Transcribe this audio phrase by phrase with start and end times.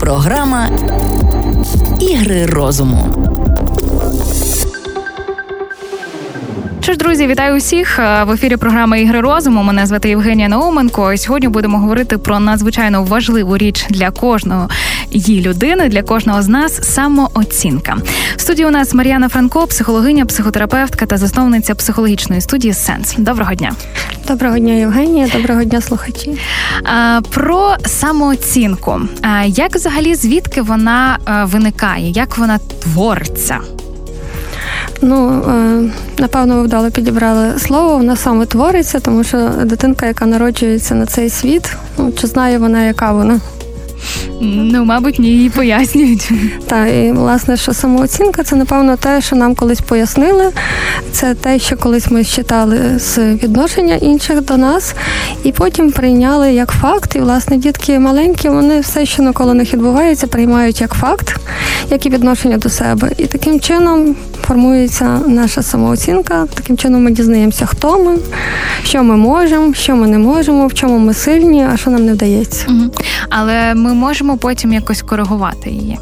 [0.00, 0.68] Програма
[2.00, 3.14] Ігри розуму.
[6.80, 9.62] Що ж, друзі, вітаю усіх е, в ефірі програми Ігри розуму.
[9.62, 11.16] Мене звати Євгенія Науменко.
[11.16, 14.68] Сьогодні будемо говорити про надзвичайно важливу річ для кожного
[15.10, 17.96] її людини, для кожного з нас самооцінка.
[18.36, 23.14] В студії у нас Мар'яна Франко, психологиня, психотерапевтка та засновниця психологічної студії Сенс.
[23.18, 23.72] Доброго дня.
[24.28, 25.28] Доброго дня, Євгенія.
[25.36, 26.38] Доброго дня, слухачі.
[27.30, 29.00] Про самооцінку.
[29.46, 32.10] Як взагалі звідки вона е, виникає?
[32.10, 33.58] Як вона твориться?
[35.02, 40.94] Ну, е, напевно, ви вдало підібрали слово, вона саме твориться, тому що дитинка, яка народжується
[40.94, 43.40] на цей світ, ну, чи знає вона, яка вона?
[44.40, 46.30] Ну, мабуть, ні, її пояснюють.
[46.66, 50.52] Так, і власне, що самооцінка це, напевно, те, що нам колись пояснили.
[51.12, 54.94] Це те, що колись ми считали з відношення інших до нас,
[55.44, 57.16] і потім прийняли як факт.
[57.16, 61.36] І, власне, дітки маленькі, вони все, що навколо них відбувається, приймають як факт,
[61.90, 63.10] як і відношення до себе.
[63.18, 66.46] І таким чином формується наша самооцінка.
[66.54, 68.16] Таким чином ми дізнаємося, хто ми,
[68.84, 72.12] що ми можемо, що ми не можемо, в чому ми сильні, а що нам не
[72.12, 72.66] вдається.
[72.68, 72.90] Угу.
[73.28, 75.98] Але ми можемо потім якось коригувати її.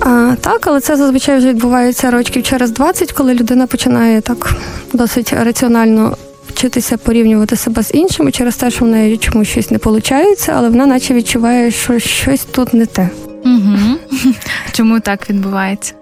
[0.00, 4.54] А, Так, але це зазвичай вже відбувається років через 20, коли людина починає так
[4.92, 6.16] досить раціонально
[6.48, 10.68] вчитися порівнювати себе з іншими через те, що в неї чомусь щось не виходить, але
[10.68, 13.10] вона наче відчуває, що щось тут не те.
[13.44, 13.98] Угу.
[14.72, 15.94] Чому так відбувається?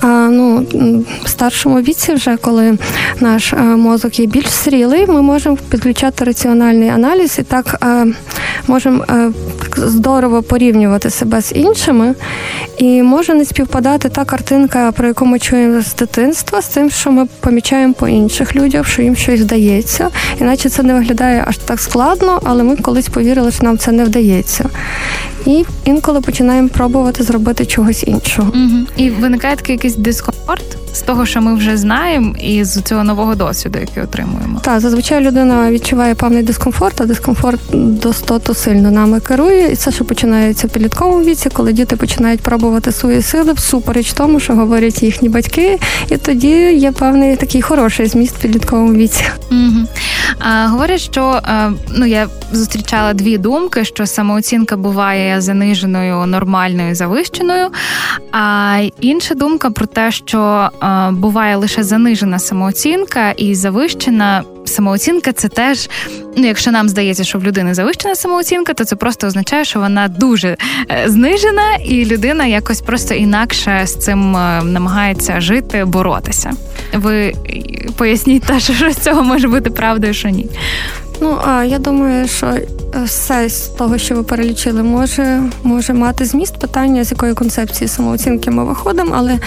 [0.00, 0.66] А, ну,
[1.24, 2.78] В старшому віці, вже коли
[3.20, 8.06] наш е, мозок є більш зрілий, ми можемо підключати раціональний аналіз і так е,
[8.66, 9.32] можемо е,
[9.76, 12.14] здорово порівнювати себе з іншими.
[12.78, 17.10] І може не співпадати та картинка, про яку ми чуємо з дитинства, з тим, що
[17.10, 20.08] ми помічаємо по інших людях, що їм щось вдається.
[20.40, 24.04] Іначе це не виглядає аж так складно, але ми колись повірили, що нам це не
[24.04, 24.68] вдається.
[25.46, 28.52] І інколи починаємо пробувати зробити чогось іншого.
[28.54, 28.86] Угу.
[28.96, 33.34] І виникає такий якийсь дискомфорт з того, що ми вже знаємо, і з цього нового
[33.34, 34.60] досвіду, який отримуємо.
[34.62, 39.72] Так, зазвичай людина відчуває певний дискомфорт, а дискомфорт достатньо сильно нами керує.
[39.72, 44.40] І це що починається в підлітковому віці, коли діти починають пробувати свої сили всупереч тому,
[44.40, 45.78] що говорять їхні батьки,
[46.08, 49.24] і тоді є певний такий хороший зміст в підлітковому віці.
[49.50, 49.86] Угу.
[50.38, 51.40] А, Говорять, що
[51.96, 57.13] ну я зустрічала дві думки: що самооцінка буває заниженою, нормальною, завищеною.
[58.32, 60.70] А інша думка про те, що
[61.12, 65.90] буває лише занижена самооцінка і завищена самооцінка це теж,
[66.36, 70.08] ну якщо нам здається, що в людини завищена самооцінка, то це просто означає, що вона
[70.08, 70.56] дуже
[70.90, 76.52] е, знижена, і людина якось просто інакше з цим е, намагається жити, боротися.
[76.92, 77.34] Ви
[77.96, 80.46] поясніть, та що з цього може бути правдою, що ні.
[81.20, 82.66] Ну я думаю, що е,
[83.04, 88.50] все з того, що ви перелічили, може може мати зміст питання, з якої концепції самооцінки
[88.50, 89.14] ми виходимо.
[89.14, 89.38] Але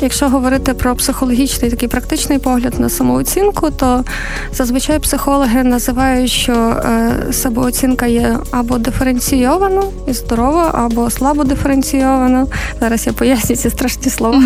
[0.00, 4.04] якщо говорити про психологічний такий практичний погляд на самооцінку, то
[4.52, 12.46] зазвичай психологи називають, що е, самооцінка є або диференційована і здорова, або слабо диференційована.
[12.80, 14.42] Зараз я поясню ці страшні слова.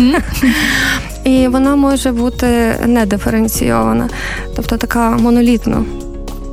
[1.23, 4.09] І вона може бути недиференційована,
[4.55, 5.83] тобто така монолітна.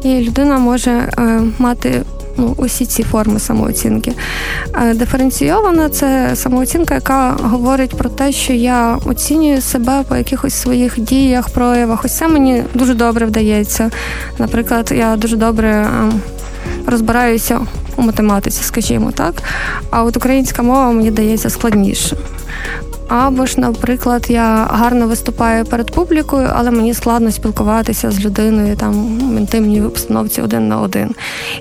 [0.03, 2.03] І людина може е, мати
[2.36, 4.12] ну, усі ці форми самооцінки.
[4.75, 11.00] Е, диференційована це самооцінка, яка говорить про те, що я оцінюю себе по якихось своїх
[11.00, 12.04] діях, проявах.
[12.04, 13.91] Ось це мені дуже добре вдається.
[14.38, 16.12] Наприклад, я дуже добре е,
[16.87, 17.60] розбираюся
[17.97, 19.42] у математиці, скажімо так.
[19.91, 22.16] А от українська мова мені дається складніше.
[23.08, 29.19] Або ж, наприклад, я гарно виступаю перед публікою, але мені складно спілкуватися з людиною там
[29.19, 31.14] в інтимній обстановці один на один.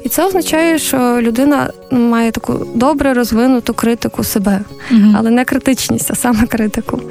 [0.03, 5.13] І це означає, що людина має таку добре розвинуту критику себе, угу.
[5.17, 7.01] але не критичність, а саме критику.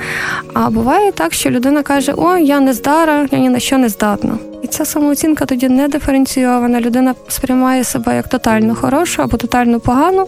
[0.55, 3.89] А буває так, що людина каже: О, я не здара, я ні на що не
[3.89, 4.39] здатна.
[4.63, 6.81] І ця самооцінка тоді не диференційована.
[6.81, 10.27] Людина сприймає себе як тотально хорошу або тотально погану.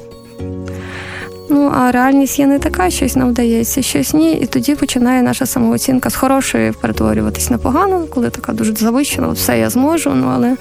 [1.50, 4.32] Ну а реальність є не така, щось нам вдається, щось ні.
[4.32, 9.58] І тоді починає наша самооцінка з хорошої перетворюватись на погану, коли така дуже завищена, все
[9.58, 10.10] я зможу.
[10.14, 10.56] Ну але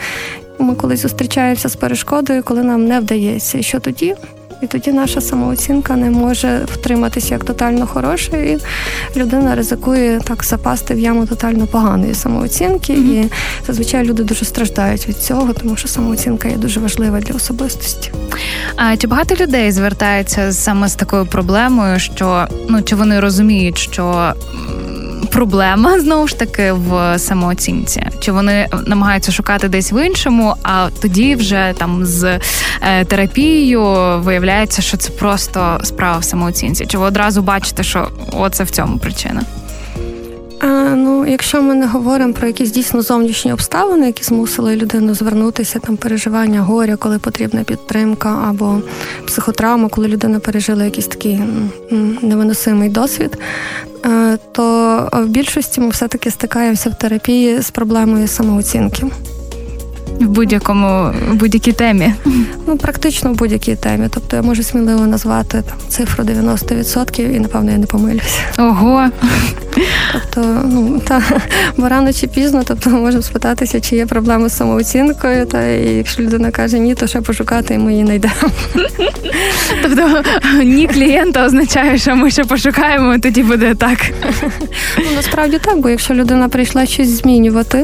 [0.60, 3.58] ми колись зустрічаємося з перешкодою, коли нам не вдається.
[3.58, 4.16] І що тоді?
[4.62, 8.58] І тоді наша самооцінка не може втриматися як тотально хороша, і
[9.16, 12.94] людина ризикує так запасти в яму тотально поганої самооцінки.
[12.94, 13.26] Mm-hmm.
[13.26, 13.32] І
[13.68, 18.12] зазвичай люди дуже страждають від цього, тому що самооцінка є дуже важлива для особистості.
[18.76, 24.34] А чи багато людей звертаються саме з такою проблемою, що ну чи вони розуміють, що
[25.28, 28.08] проблема знову ж таки в самооцінці?
[28.20, 32.40] Чи вони намагаються шукати десь в іншому, а тоді вже там з
[32.82, 33.84] е, терапією
[34.20, 36.86] виявляється, що це просто справа в самооцінці?
[36.86, 39.42] Чи ви одразу бачите, що оце в цьому причина?
[40.60, 45.80] А, Ну, якщо ми не говоримо про якісь дійсно зовнішні обставини, які змусили людину звернутися,
[45.80, 48.82] там переживання горя, коли потрібна підтримка, або
[49.28, 51.40] психотравма, коли людина пережила якийсь такий
[52.22, 53.38] невиносимий досвід,
[54.06, 59.06] е, то в більшості ми все-таки стикаємося в терапії з проблемою самооцінки
[60.20, 62.14] в будь-якому в будь-якій темі.
[62.68, 64.08] Ну, практично в будь-якій темі.
[64.10, 68.40] Тобто я можу сміливо назвати там цифру 90% і напевно я не помилюся.
[68.58, 69.10] Ого.
[70.14, 71.22] Тобто, ну та
[71.78, 75.96] бо рано чи пізно, тобто ми можемо спитатися, чи є проблеми з самооцінкою, та і
[75.96, 78.34] якщо людина каже ні, то ще пошукати і ми її знайдемо.
[79.84, 80.24] Тобто
[80.64, 84.00] ні клієнта означає, що ми ще пошукаємо, і тоді буде так.
[84.98, 87.84] Ну, Насправді так, бо якщо людина прийшла щось змінювати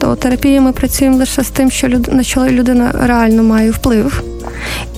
[0.00, 2.08] то терапії ми працюємо лише з тим, що люд...
[2.12, 4.22] на що людина реально має вплив.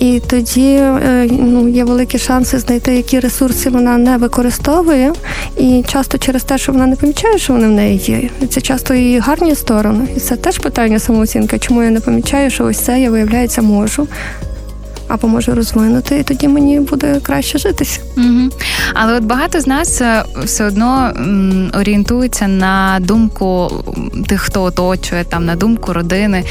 [0.00, 5.12] І тоді е, ну, є великі шанси знайти, які ресурси вона не використовує,
[5.56, 8.46] і часто через те, що вона не помічає, що вони в неї є.
[8.49, 10.06] Це часто її гарні сторони.
[10.16, 14.08] І це теж питання самооцінки, чому я не помічаю, що ось це я виявляється можу
[15.12, 18.00] або можу розвинути, і тоді мені буде краще житися.
[18.17, 18.50] Угу.
[18.94, 21.12] Але от багато з нас е, все одно
[21.75, 23.70] орієнтуються на думку
[24.26, 26.44] тих, хто оточує, там на думку родини.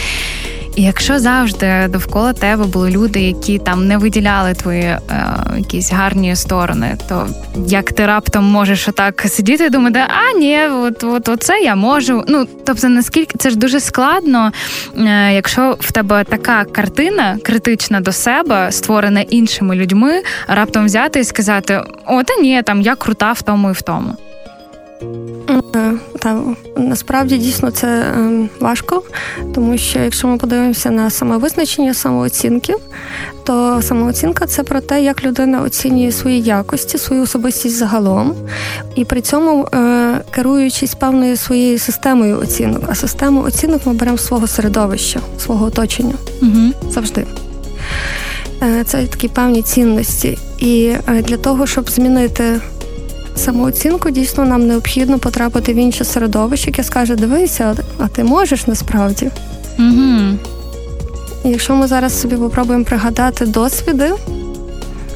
[0.76, 5.00] І якщо завжди довкола тебе були люди, які там не виділяли твої е,
[5.58, 7.28] якісь гарні сторони, то
[7.68, 12.24] як ти раптом можеш отак сидіти і думати, а ні, от от оце я можу.
[12.28, 14.52] Ну тобто, наскільки це ж дуже складно,
[14.98, 21.24] е, якщо в тебе така картина критична до себе, створена іншими людьми, раптом взяти і
[21.24, 24.16] сказати: О, та ні, там я крута в тому і в тому.
[25.76, 26.44] Е, та
[26.78, 29.04] насправді дійсно це е, важко,
[29.56, 32.76] тому що якщо ми подивимося на самовизначення самооцінки,
[33.44, 38.36] то самооцінка це про те, як людина оцінює свої якості, свою особистість загалом,
[38.96, 42.84] і при цьому е, керуючись певною своєю системою оцінок.
[42.88, 46.92] А систему оцінок ми беремо з свого середовища, свого оточення угу.
[46.92, 47.26] завжди.
[48.86, 50.38] Це такі певні цінності.
[50.60, 50.94] І
[51.24, 52.60] для того, щоб змінити
[53.36, 59.32] самооцінку дійсно нам необхідно потрапити в інше середовище, яке скаже: дивися, а ти можеш насправді.
[59.80, 60.38] Угу.
[61.44, 64.12] Якщо ми зараз собі попробуємо пригадати досвіди,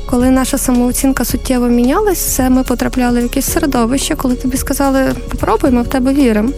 [0.10, 5.72] коли наша самооцінка суттєво мінялась, це ми потрапляли в якесь середовище, коли тобі сказали, попробуй,
[5.72, 6.50] ми в тебе віримо.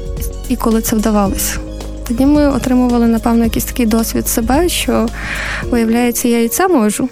[0.49, 1.57] І коли це вдавалося.
[2.07, 5.07] Тоді ми отримували, напевно, якийсь такий досвід себе, що
[5.71, 7.09] виявляється, я і це можу.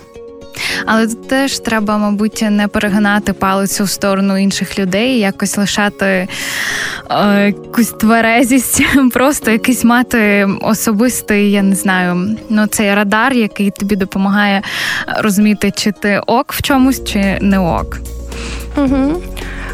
[0.85, 6.27] Але тут теж треба, мабуть, не перегинати палицю в сторону інших людей, якось лишати
[7.11, 13.95] е, якусь тверезість, просто якийсь мати особистий, я не знаю, ну цей радар, який тобі
[13.95, 14.61] допомагає
[15.17, 17.97] розуміти, чи ти ок в чомусь, чи не ок.
[18.77, 19.21] Угу.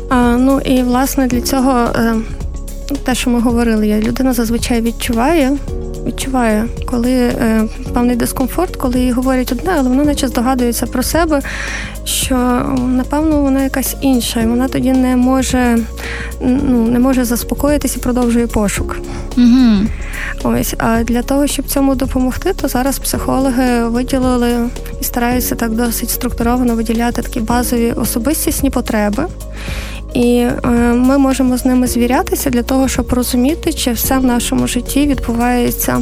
[0.10, 2.16] А, Ну і власне для цього е,
[3.04, 5.57] те, що ми говорили, я людина зазвичай відчуває
[6.06, 11.42] відчуває, коли е, певний дискомфорт, коли їй говорять одне, але вона наче здогадується про себе,
[12.03, 12.36] що
[12.88, 15.77] напевно вона якась інша, і вона тоді не може
[16.42, 19.00] ну, не може заспокоїтися і продовжує пошук.
[19.38, 19.88] Угу.
[20.44, 24.69] Ось, а для того, щоб цьому допомогти, то зараз психологи виділили
[25.01, 29.25] і стараються так досить структуровано виділяти такі базові особистісні потреби.
[30.13, 34.68] І е, ми можемо з ними звірятися для того, щоб розуміти, чи все в нашому
[34.68, 36.01] житті відбувається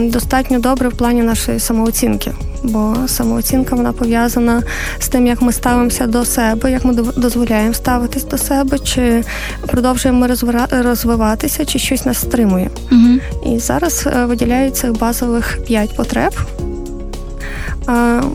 [0.00, 2.32] достатньо добре в плані нашої самооцінки.
[2.62, 4.62] Бо самооцінка вона пов'язана
[4.98, 9.24] з тим, як ми ставимося до себе, як ми дозволяємо ставитись до себе, чи
[9.66, 10.28] продовжуємо
[10.70, 12.70] розвиватися, чи щось нас стримує.
[12.92, 13.54] Угу.
[13.54, 16.32] І зараз е, виділяються базових п'ять потреб.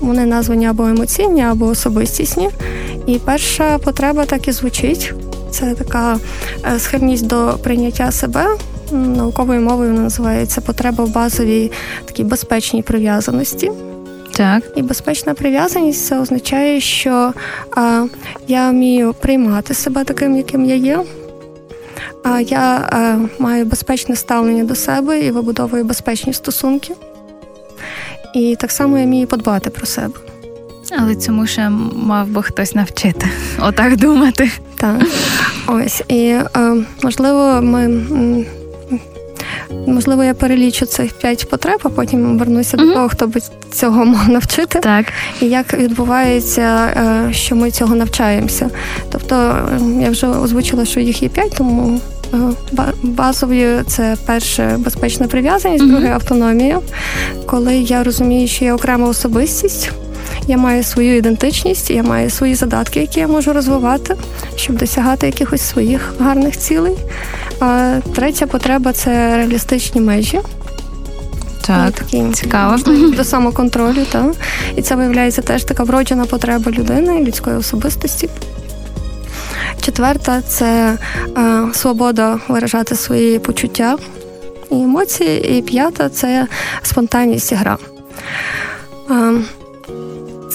[0.01, 2.49] Вони названі або емоційні, або особистісні.
[3.07, 5.13] І перша потреба так і звучить.
[5.51, 6.17] Це така
[6.75, 8.47] е, схильність до прийняття себе.
[8.91, 11.71] Науковою мовою вона називається потреба в базовій
[12.05, 13.71] такій безпечній прив'язаності.
[14.31, 14.63] Так.
[14.75, 17.33] І безпечна прив'язаність це означає, що
[17.75, 18.05] а,
[18.47, 20.99] я вмію приймати себе таким, яким я є.
[22.23, 26.93] А я а, маю безпечне ставлення до себе і вибудовую безпечні стосунки.
[28.33, 30.13] І так само я вмію подбати про себе.
[30.99, 33.27] Але цьому ще мав би хтось навчити
[33.59, 34.51] отак думати.
[34.75, 35.01] Так.
[35.67, 36.23] Ось і
[36.55, 38.05] е, можливо, ми
[39.87, 42.87] Можливо, я перелічу цих п'ять потреб, а потім вернуся mm-hmm.
[42.87, 43.41] до того, хто би
[43.71, 44.79] цього мав навчити.
[44.79, 45.05] Так.
[45.41, 48.69] І як відбувається, е, що ми цього навчаємося.
[49.11, 49.55] Тобто,
[50.01, 52.01] я вже озвучила, що їх є п'ять, тому
[53.03, 55.87] базовою це перше безпечна прив'язаність, mm-hmm.
[55.87, 56.79] друге автономія.
[57.45, 59.91] Коли я розумію, що я окрема особистість.
[60.47, 64.15] Я маю свою ідентичність, я маю свої задатки, які я можу розвивати,
[64.55, 66.95] щоб досягати якихось своїх гарних цілей.
[67.59, 70.39] А Третя потреба це реалістичні межі.
[71.67, 72.77] Так, такі цікаво.
[73.17, 74.31] До самоконтролю, так.
[74.75, 78.29] І це виявляється теж така вроджена потреба людини, людської особистості.
[79.81, 80.97] Четверта це
[81.37, 83.97] е, свобода виражати свої почуття
[84.71, 85.57] і емоції.
[85.57, 86.47] І п'ята це
[86.81, 87.77] спонтанність і гра.
[89.11, 89.33] Е,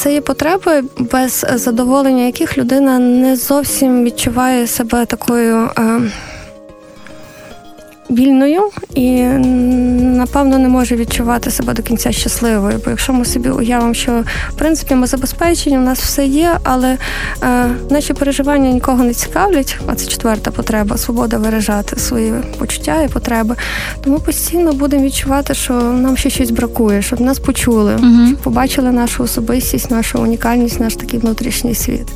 [0.02, 5.71] це є потреби, без задоволення яких людина не зовсім відчуває себе такою.
[5.78, 6.00] Е,
[8.14, 8.62] вільною
[8.95, 9.23] і
[10.23, 12.81] напевно не може відчувати себе до кінця щасливою.
[12.85, 16.99] Бо якщо ми собі уявимо, що в принципі ми забезпечені, у нас все є, але
[17.42, 19.78] е, наші переживання нікого не цікавлять.
[19.87, 23.57] А це четверта потреба свобода виражати свої почуття і потреби.
[24.04, 28.26] Тому постійно будемо відчувати, що нам ще щось бракує, щоб нас почули, угу.
[28.26, 32.09] щоб побачили нашу особистість, нашу унікальність, наш такий внутрішній світ.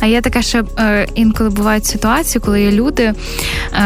[0.00, 3.14] А є таке, що е, інколи бувають ситуації, коли є люди,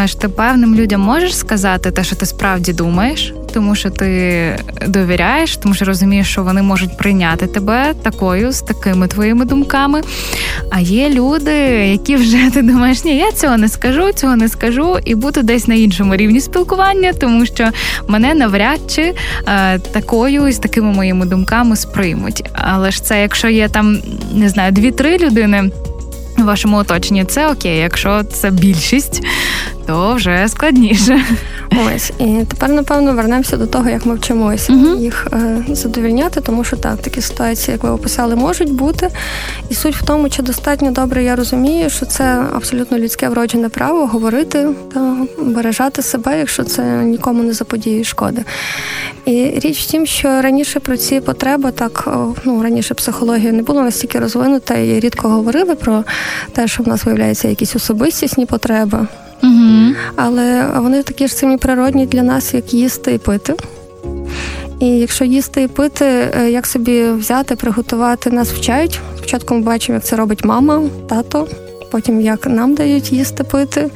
[0.02, 4.58] е, що ти певним людям можеш сказати те, що ти справді думаєш, тому що ти
[4.86, 10.02] довіряєш, тому що розумієш, що вони можуть прийняти тебе такою з такими твоїми думками.
[10.70, 11.52] А є люди,
[11.92, 15.68] які вже ти думаєш, ні, я цього не скажу, цього не скажу, і буду десь
[15.68, 17.68] на іншому рівні спілкування, тому що
[18.08, 19.14] мене навряд чи
[19.48, 22.44] е, такою з такими моїми думками сприймуть.
[22.52, 23.98] Але ж це, якщо є там
[24.34, 25.70] не знаю, дві-три людини
[26.38, 27.78] в вашому оточенні, це окей.
[27.78, 29.22] Якщо це більшість,
[29.86, 31.20] то вже складніше.
[31.86, 36.64] Ось і тепер, напевно, вернемося до того, як ми вчимося uh їх е, задовільняти, тому
[36.64, 39.08] що так, такі ситуації, як ви описали, можуть бути.
[39.70, 44.06] І суть в тому, чи достатньо добре я розумію, що це абсолютно людське вроджене право
[44.06, 48.44] говорити та бережати себе, якщо це нікому не заподіє шкоди.
[49.24, 52.08] І річ в тім, що раніше про ці потреби так
[52.44, 56.04] ну раніше психологія не була настільки розвинута, і рідко говорили про
[56.52, 59.06] те, що в нас виявляються якісь особистісні потреби.
[59.42, 59.94] Угу.
[60.16, 63.54] Але вони такі ж самі природні для нас, як їсти і пити.
[64.80, 69.00] І якщо їсти і пити, е, як собі взяти, приготувати, нас вчають.
[69.16, 71.48] Спочатку ми бачимо, як це робить мама, тато,
[71.90, 73.90] потім як нам дають їсти пити,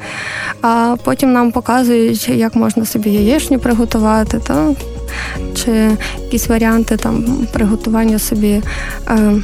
[0.61, 4.73] а потім нам показують, як можна собі яєчню приготувати, та?
[5.55, 8.61] чи якісь варіанти там приготування собі.
[9.09, 9.41] Е,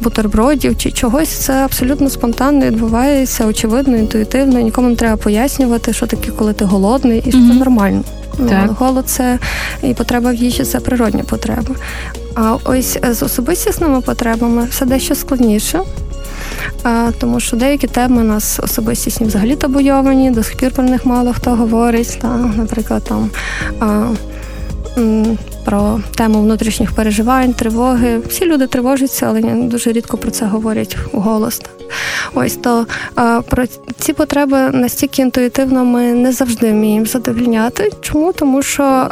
[0.00, 4.60] бутербродів чи чогось, це абсолютно спонтанно відбувається, очевидно, інтуїтивно.
[4.60, 7.48] Нікому не треба пояснювати, що таке, коли ти голодний, і що mm-hmm.
[7.48, 8.02] це нормально.
[8.38, 9.38] Ну, Голод це
[9.82, 11.74] і потреба в їжі це природні потреби.
[12.34, 15.80] А ось з особистісними потребами все дещо складніше.
[17.18, 21.32] Тому що деякі теми у нас особистісні взагалі табуйовані, до сих пір про них мало
[21.32, 22.18] хто говорить.
[22.22, 23.30] Та, Наприклад, там
[25.66, 28.18] про тему внутрішніх переживань, тривоги.
[28.28, 31.62] Всі люди тривожаться, але дуже рідко про це говорять голос.
[32.34, 32.86] Ось то
[33.48, 33.66] про
[33.98, 37.90] ці потреби настільки інтуїтивно ми не завжди вміємо задовільняти.
[38.00, 38.32] Чому?
[38.32, 39.08] Тому що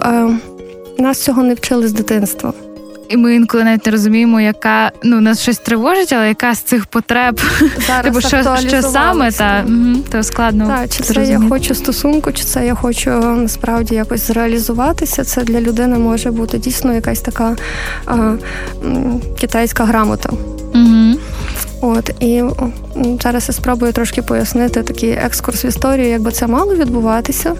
[0.98, 2.52] нас цього не вчили з дитинства.
[3.08, 6.86] І ми інколи навіть не розуміємо, яка ну нас щось тривожить, але яка з цих
[6.86, 7.40] потреб
[7.86, 10.66] Зараз типу, що, що саме та угу, то складно.
[10.66, 15.24] Так, чи це я хочу стосунку, чи це я хочу насправді якось зреалізуватися.
[15.24, 17.56] Це для людини може бути дійсно якась така
[18.06, 18.34] а,
[19.40, 20.30] китайська грамота.
[20.74, 21.18] Угу.
[21.86, 22.42] От і
[23.22, 27.54] зараз я спробую трошки пояснити такий екскурс в історію, як би це мало відбуватися.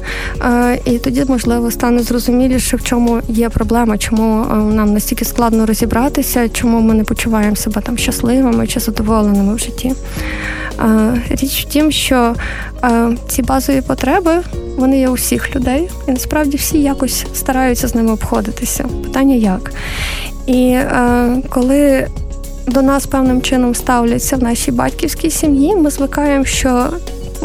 [0.85, 6.81] І тоді, можливо, стане зрозуміліше, в чому є проблема, чому нам настільки складно розібратися, чому
[6.81, 9.93] ми не почуваємо себе там щасливими чи задоволеними в житті.
[11.31, 12.35] Річ в тім, що
[13.29, 14.33] ці базові потреби
[14.77, 18.85] вони є у всіх людей, і насправді всі якось стараються з ними обходитися.
[19.03, 19.73] Питання як?
[20.47, 20.79] І
[21.49, 22.09] коли
[22.67, 25.77] до нас певним чином ставляться в нашій батьківській сім'ї.
[25.77, 26.89] Ми звикаємо, що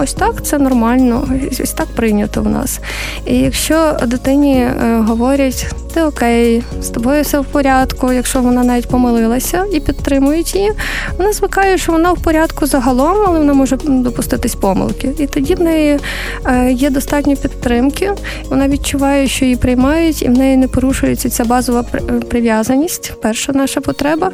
[0.04, 1.28] ось так це нормально,
[1.64, 2.80] ось так прийнято в нас.
[3.26, 8.88] І якщо дитині е, говорять, ти окей, з тобою все в порядку, якщо вона навіть
[8.88, 10.72] помилилася і підтримують її,
[11.18, 15.12] вона звикає, що вона в порядку загалом, але вона може допуститись помилки.
[15.20, 16.00] І тоді в неї
[16.46, 18.12] е, є достатньо підтримки,
[18.50, 21.84] вона відчуває, що її приймають, і в неї не порушується ця базова
[22.30, 24.32] прив'язаність, перша наша потреба.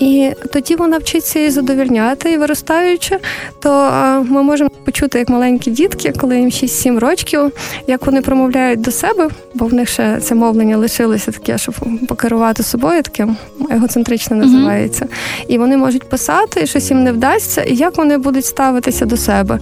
[0.00, 3.18] І тоді вона вчиться її задовільняти і виростаючи,
[3.60, 7.52] то е, ми можемо почути чути, як маленькі дітки, коли їм 6-7 років,
[7.86, 11.74] як вони промовляють до себе, бо в них ще це мовлення лишилося таке, щоб
[12.08, 13.36] покерувати собою, таким
[13.70, 15.04] егоцентричне називається.
[15.04, 15.44] Mm-hmm.
[15.48, 19.16] І вони можуть писати, і щось їм не вдасться, і як вони будуть ставитися до
[19.16, 19.58] себе.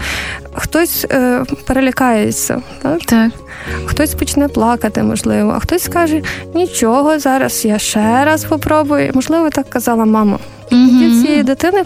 [0.53, 3.01] Хтось е, перелякається, так?
[3.01, 3.31] так.
[3.85, 6.23] Хтось почне плакати, можливо, а хтось скаже,
[6.55, 9.11] нічого, зараз я ще раз попробую.
[9.15, 10.39] Можливо, так казала мама.
[10.71, 11.85] Тоді в цієї дитини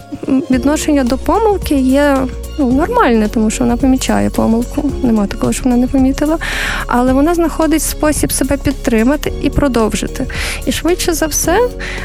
[0.50, 2.16] відношення до помилки є
[2.58, 4.90] ну, нормальне, тому що вона помічає помилку.
[5.02, 6.38] Нема такого, що вона не помітила.
[6.86, 10.26] Але вона знаходить спосіб себе підтримати і продовжити.
[10.66, 11.58] І швидше за все,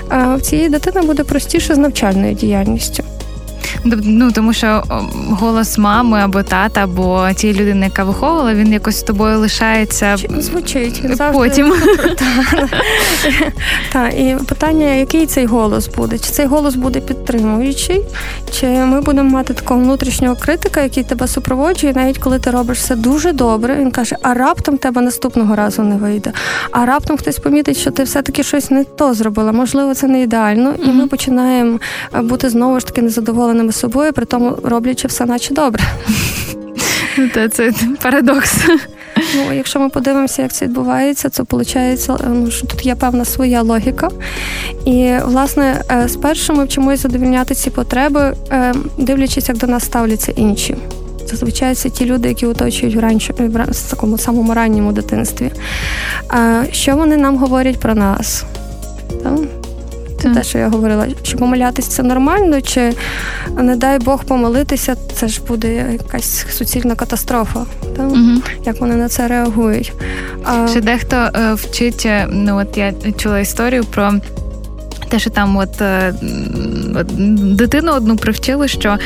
[0.09, 3.03] в цієї дитини буде простіше з навчальною діяльністю.
[3.83, 4.83] Ну тому що
[5.29, 11.01] голос мами або тата, або тієї людини, яка виховувала, він якось з тобою лишається звучить
[11.03, 11.39] завжди...
[11.39, 11.73] потім.
[13.91, 16.19] Так, і питання, який цей голос буде?
[16.19, 18.03] Чи цей голос буде підтримуючий,
[18.51, 22.95] чи ми будемо мати такого внутрішнього критика, який тебе супроводжує, навіть коли ти робиш все
[22.95, 26.31] дуже добре, він каже, а раптом тебе наступного разу не вийде.
[26.71, 29.51] А раптом хтось помітить, що ти все-таки щось не то зробила.
[29.51, 31.79] Можливо, це не ідеально, і ми починаємо
[32.21, 35.83] бути знову ж таки незадоволеними самими собою, при тому роблячи все, наче добре.
[37.33, 38.57] Та це парадокс.
[39.35, 43.61] Ну, якщо ми подивимося, як це відбувається, то виходить, ну, що тут є певна своя
[43.61, 44.09] логіка.
[44.85, 50.31] І, власне, е, спершу ми вчимося задовільняти ці потреби, е, дивлячись, як до нас ставляться
[50.35, 50.75] інші.
[51.25, 55.51] Зазвичай це ті люди, які оточують в ранчо, в такому самому ранньому дитинстві.
[56.71, 58.45] Що вони нам говорять про нас?
[60.21, 62.93] Це те, що я говорила, чи помилятися це нормально, чи
[63.57, 67.65] не дай Бог помилитися, це ж буде якась суцільна катастрофа.
[67.97, 68.03] та?
[68.03, 68.41] Угу.
[68.65, 69.93] Як вони на це реагують?
[70.43, 70.67] А...
[70.67, 74.13] Ще дехто е, вчить, е, ну от я чула історію про.
[75.09, 76.13] Те, що там, от, е,
[76.95, 77.07] от
[77.55, 78.97] дитину одну привчили, що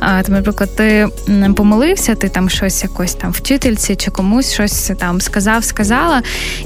[0.00, 1.08] там, наприклад, ти
[1.56, 6.22] помилився, ти там щось якось там вчительці чи комусь щось там сказав, сказала,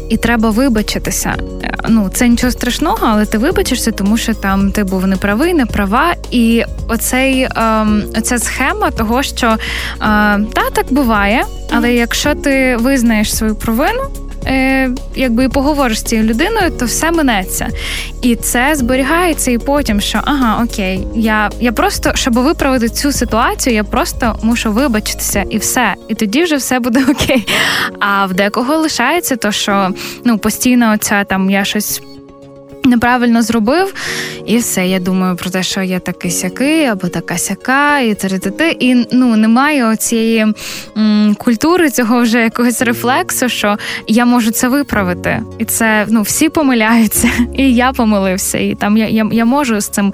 [0.09, 1.35] і треба вибачитися.
[1.63, 5.67] Е, ну, це нічого страшного, але ти вибачишся, тому що там ти був неправий, не
[5.67, 6.15] права.
[6.31, 9.57] І оцей ем, оця схема того, що е,
[10.55, 14.03] та так буває, але якщо ти визнаєш свою провину
[14.47, 17.69] е, якби поговориш з цією людиною, то все минеться.
[18.23, 23.75] І це зберігається і потім, що ага, окей, я я просто, щоб виправити цю ситуацію,
[23.75, 25.95] я просто мушу вибачитися і все.
[26.09, 27.47] І тоді вже все буде окей.
[28.01, 29.91] А в декого лишається, то що
[30.25, 32.03] ну постійно оця там я щось
[32.85, 33.95] неправильно зробив,
[34.47, 34.87] і все.
[34.87, 39.37] Я думаю про те, що я такий сякий, або така сяка, і ти І ну
[39.37, 40.47] немає оцієї
[40.97, 45.43] м, культури, цього вже якогось рефлексу, що я можу це виправити.
[45.59, 48.59] І це ну всі помиляються, і я помилився.
[48.59, 50.13] І там я я, я можу з цим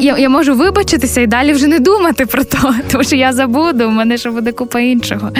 [0.00, 3.88] я я можу вибачитися і далі вже не думати про то, тому що я забуду,
[3.88, 5.30] у мене ще буде купа іншого.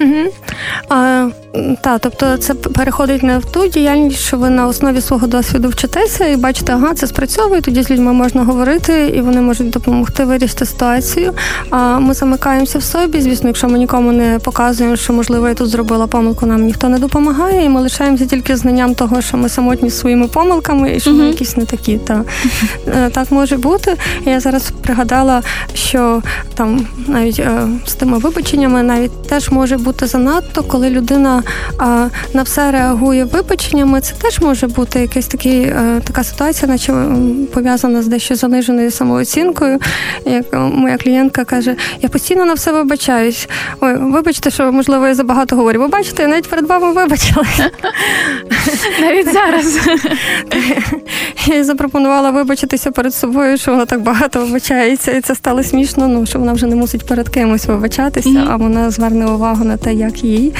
[0.00, 0.32] Угу.
[0.88, 1.28] А,
[1.80, 6.26] та, тобто це переходить не в ту діяльність, що ви на основі свого досвіду вчитеся
[6.26, 10.66] і бачите, ага, це спрацьовує, тоді з людьми можна говорити, і вони можуть допомогти вирішити
[10.66, 11.32] ситуацію.
[11.70, 13.20] А ми замикаємося в собі.
[13.20, 16.98] Звісно, якщо ми нікому не показуємо, що можливо я тут зробила помилку, нам ніхто не
[16.98, 21.26] допомагає, і ми лишаємося тільки знанням того, що ми самотні своїми помилками і що ми
[21.26, 21.98] якісь не такі.
[21.98, 22.24] Та.
[22.86, 23.96] Е, так може бути.
[24.26, 25.42] Я зараз пригадала,
[25.74, 26.22] що
[26.54, 31.42] там навіть е, з тими вибаченнями навіть теж може бути занадто, коли людина
[31.78, 36.92] а, на все реагує вибаченнями, це теж може бути якась такий, е, така ситуація, наче
[37.54, 39.78] пов'язана з дещо заниженою самооцінкою.
[40.26, 43.48] Як моя клієнтка каже, я постійно на все вибачаюсь.
[43.80, 45.80] Ой, вибачте, що можливо я забагато говорю.
[45.80, 47.70] Ви бачите, я навіть перед вами вибачилася.
[49.00, 49.88] Навіть зараз.
[51.46, 56.26] Я запропонувала вибачитися перед собою, що вона так багато вибачається, і це стало смішно, ну
[56.26, 60.24] що вона вже не мусить перед кимось вибачатися, а вона зверне увагу на те, як
[60.24, 60.52] їй.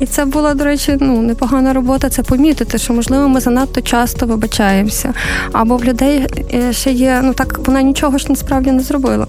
[0.00, 2.10] І це була, до речі, ну непогана робота.
[2.10, 5.14] Це помітити, що можливо ми занадто часто вибачаємося.
[5.52, 9.26] Або в людей е, ще є, ну так вона нічого ж насправді не зробила.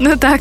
[0.00, 0.40] Ну так.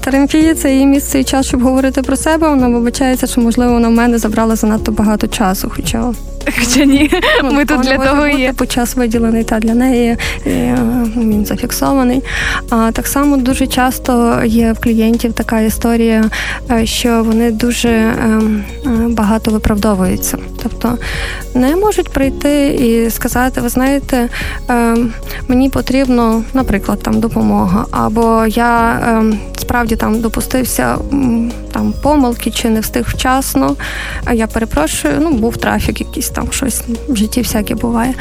[0.00, 2.48] Терапія це її місце і час, щоб говорити про себе.
[2.48, 5.72] Вона вибачається, що можливо вона в мене забрала занадто багато часу.
[5.76, 6.12] Хоча
[6.58, 7.10] Хоча ні,
[7.42, 8.52] ну, ми тут для того є.
[8.52, 10.78] По час виділений та для неї е,
[11.16, 12.22] він зафіксований.
[12.70, 16.24] А так само дуже часто є в клієнтів така історія,
[16.70, 20.38] е, що вони дуже ем, е, багато виправдовуються.
[20.62, 20.98] Тобто
[21.54, 24.28] не можуть прийти і сказати: ви знаєте,
[24.68, 25.12] ем,
[25.48, 30.98] мені потрібно, наприклад, там допомога, або я ем, насправді там допустився
[31.72, 33.76] там помилки чи не встиг вчасно.
[34.32, 38.14] Я перепрошую, ну був трафік, якийсь там щось в житті всяке буває.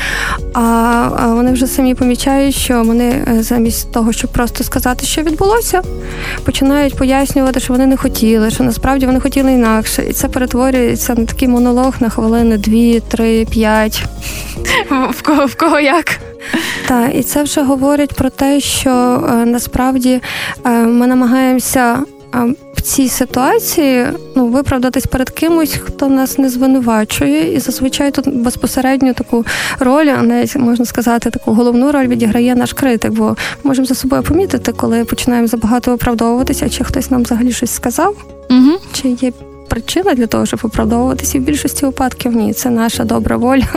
[0.54, 5.82] А вони вже самі помічають, що вони е, замість того, щоб просто сказати, що відбулося,
[6.46, 11.26] починають пояснювати, що вони не хотіли, що насправді вони хотіли інакше, і це перетворюється на
[11.26, 14.04] такий монолог на хвилини дві, три, п'ять.
[15.12, 16.20] В кого в кого як?
[16.88, 20.22] Так, і це вже говорить про те, що е, насправді
[20.66, 22.00] е, ми намагаємося
[22.76, 29.14] в цій ситуації ну, виправдатись перед кимось, хто нас не звинувачує, і зазвичай тут безпосередньо
[29.14, 29.46] таку
[29.80, 34.24] роль, а навіть можна сказати, таку головну роль відіграє наш критик, бо можемо за собою
[34.24, 38.16] помітити, коли починаємо забагато виправдовуватися, чи хтось нам взагалі щось сказав,
[38.50, 38.72] угу.
[38.94, 39.32] чи є
[39.74, 41.38] причина для того, щоб оправдовуватися.
[41.38, 43.68] І в більшості випадків ні, це наша добра воля.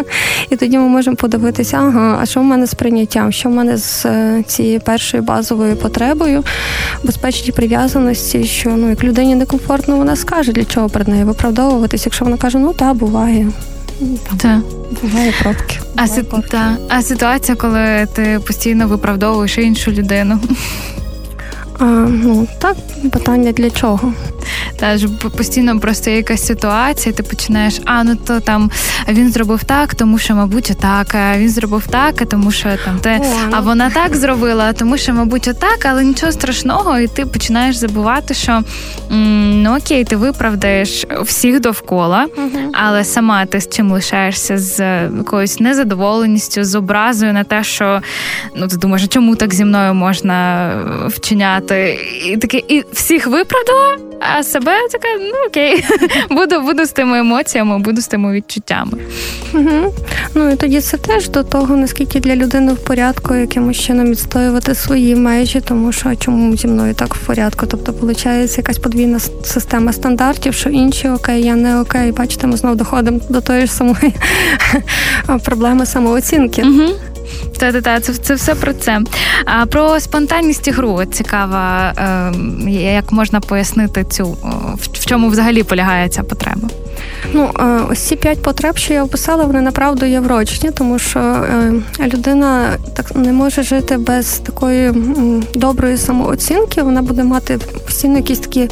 [0.50, 3.76] І тоді ми можемо подивитися, ага, а що в мене з прийняттям, що в мене
[3.76, 6.44] з е, цією першою базовою потребою,
[7.04, 12.24] безпечній прив'язаності, що ну як людині некомфортно, вона скаже, для чого перед нею виправдовуватися, якщо
[12.24, 13.48] вона каже, ну так, буває.
[14.37, 14.61] Та.
[15.02, 15.78] Буває пробки.
[15.96, 16.24] А, си...
[16.50, 16.76] та.
[16.88, 20.40] а ситуація, коли ти постійно виправдовуєш іншу людину.
[21.78, 22.76] А, Ну так,
[23.12, 24.12] питання для чого?
[24.76, 28.70] Та ж постійно просто є якась ситуація, ти починаєш, а ну то там
[29.08, 33.16] він зробив так, тому що, мабуть, отак, а він зробив так, тому що там те,
[33.16, 33.56] О, ну.
[33.56, 38.34] а вона так зробила, тому що, мабуть, отак, але нічого страшного, і ти починаєш забувати,
[38.34, 38.62] що
[39.10, 42.72] ну окей, ти виправдаєш всіх довкола, угу.
[42.72, 48.00] але сама ти з чим лишаєшся з якоюсь незадоволеністю, з образою на те, що
[48.56, 50.70] ну ти думаєш, чому так зі мною можна
[51.06, 51.65] вчиняти,
[52.24, 53.96] і таке, і всіх виправдала.
[54.20, 55.85] А себе така, ну окей,
[56.31, 58.92] буду буду з тими емоціями, буду з тими відчуттями.
[59.55, 59.94] Угу.
[60.35, 64.74] Ну і тоді це теж до того, наскільки для людини в порядку, якимось чином відстоювати
[64.74, 67.66] свої межі, тому що чому зі мною так в порядку?
[67.66, 72.12] Тобто, виходить якась подвійна система стандартів, що інші окей, я не окей.
[72.12, 74.14] Бачите, ми знову доходимо до тої ж самої
[75.44, 76.62] проблеми самооцінки.
[76.62, 76.90] Угу.
[77.58, 79.00] Та-та-та, це це все про це.
[79.44, 81.92] А про спонтанність ігру цікава,
[82.66, 84.36] е, як можна пояснити цю
[84.76, 86.68] в чому взагалі полягає ця потреба.
[87.32, 91.18] Ну, е, ось ці п'ять потреб, що я описала, вони направду є врочні, тому що
[91.20, 91.72] е,
[92.06, 94.92] людина так не може жити без такої
[95.54, 96.82] доброї самооцінки.
[96.82, 98.68] Вона буде мати постійно якісь такі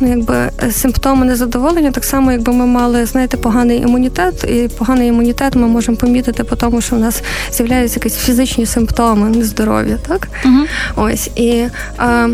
[0.00, 5.56] ну, якби симптоми незадоволення, так само, якби ми мали знаєте, поганий імунітет, і поганий імунітет
[5.56, 7.22] ми можемо помітити, по тому що у нас
[7.52, 9.98] з'являються якісь фізичні симптоми нездоров'я.
[10.08, 10.64] Так угу.
[10.96, 11.64] ось і.
[11.96, 12.28] А,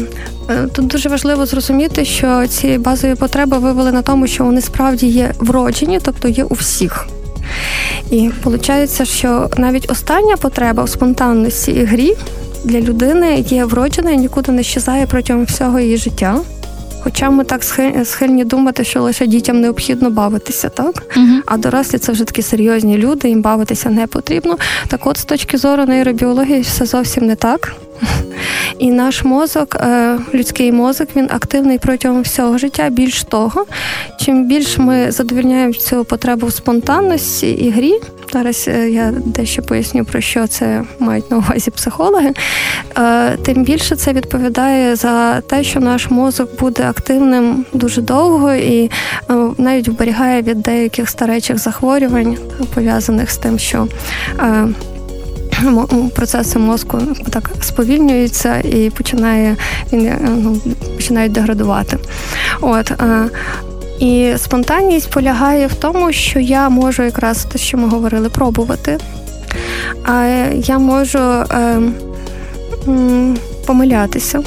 [0.51, 5.07] Е, тут дуже важливо зрозуміти, що ці базові потреби вивели на тому, що вони справді
[5.07, 7.07] є вроджені, тобто є у всіх.
[8.11, 12.17] І виходить, що навіть остання потреба в спонтанності і грі
[12.65, 16.41] для людини є вроджена і нікуди не щезає протягом всього її життя.
[17.05, 17.65] Хоча ми так
[18.05, 21.03] схильні думати, що лише дітям необхідно бавитися, так?
[21.17, 21.27] Угу.
[21.47, 24.59] А дорослі це вже такі серйозні люди, їм бавитися не потрібно.
[24.89, 27.73] Так от, з точки зору нейробіології, все зовсім не так.
[28.79, 32.89] І наш мозок, е, людський мозок, він активний протягом всього життя.
[32.91, 33.67] Більш того,
[34.21, 37.95] чим більш ми задовільняємо цю потребу в спонтанності і грі.
[38.35, 42.33] Зараз е, я дещо поясню, про що це мають на увазі психологи.
[42.99, 48.91] Е, тим більше це відповідає за те, що наш мозок буде активним дуже довго і
[49.59, 52.37] навіть вберігає від деяких старечих захворювань,
[52.75, 53.89] пов'язаних з тим, що
[56.15, 56.99] процеси мозку
[57.31, 59.57] так сповільнюються і починає
[59.93, 60.61] він е, ну,
[60.97, 61.99] починають деградувати.
[62.61, 63.29] От е,
[63.99, 68.99] і спонтанність полягає в тому, що я можу якраз те, що ми говорили, пробувати.
[70.05, 71.81] А я можу е,
[73.67, 74.43] помилятися.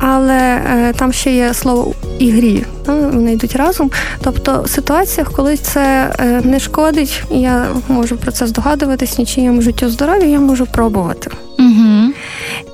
[0.00, 3.90] Але е, там ще є слово ігрі, вони йдуть разом.
[4.20, 9.62] Тобто в ситуаціях, коли це е, не шкодить, і я можу про це здогадуватись, нічиєму
[9.62, 11.30] життю здоров'я, я можу пробувати.
[11.58, 12.12] Угу.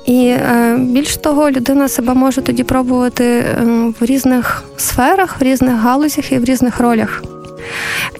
[0.07, 3.55] І е, більш того, людина себе може тоді пробувати е,
[3.99, 7.23] в різних сферах, в різних галузях і в різних ролях.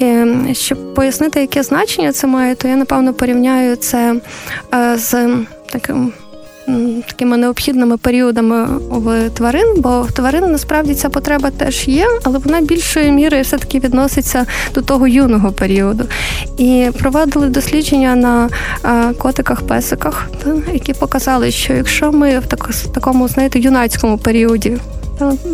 [0.02, 4.16] Е, щоб пояснити, яке значення це має, то я напевно порівняю це
[4.76, 5.28] е, з
[5.72, 6.14] таким
[7.08, 12.62] такими необхідними періодами в тварин, бо в тварин насправді ця потреба теж є, але вона
[12.62, 16.04] більшою мірою все-таки відноситься до того юного періоду.
[16.58, 18.50] І проводили дослідження на
[19.18, 20.30] котиках-песиках,
[20.74, 22.46] які показали, що якщо ми в
[22.94, 24.78] такому, знаєте, юнацькому періоді.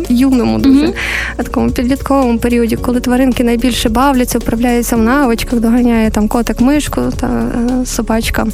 [0.08, 1.44] Юному дуже mm-hmm.
[1.44, 7.26] такому підлітковому періоді, коли тваринки найбільше бавляться, вправляються в навичках, доганяє там котик, мишку та
[7.26, 8.46] е, собачка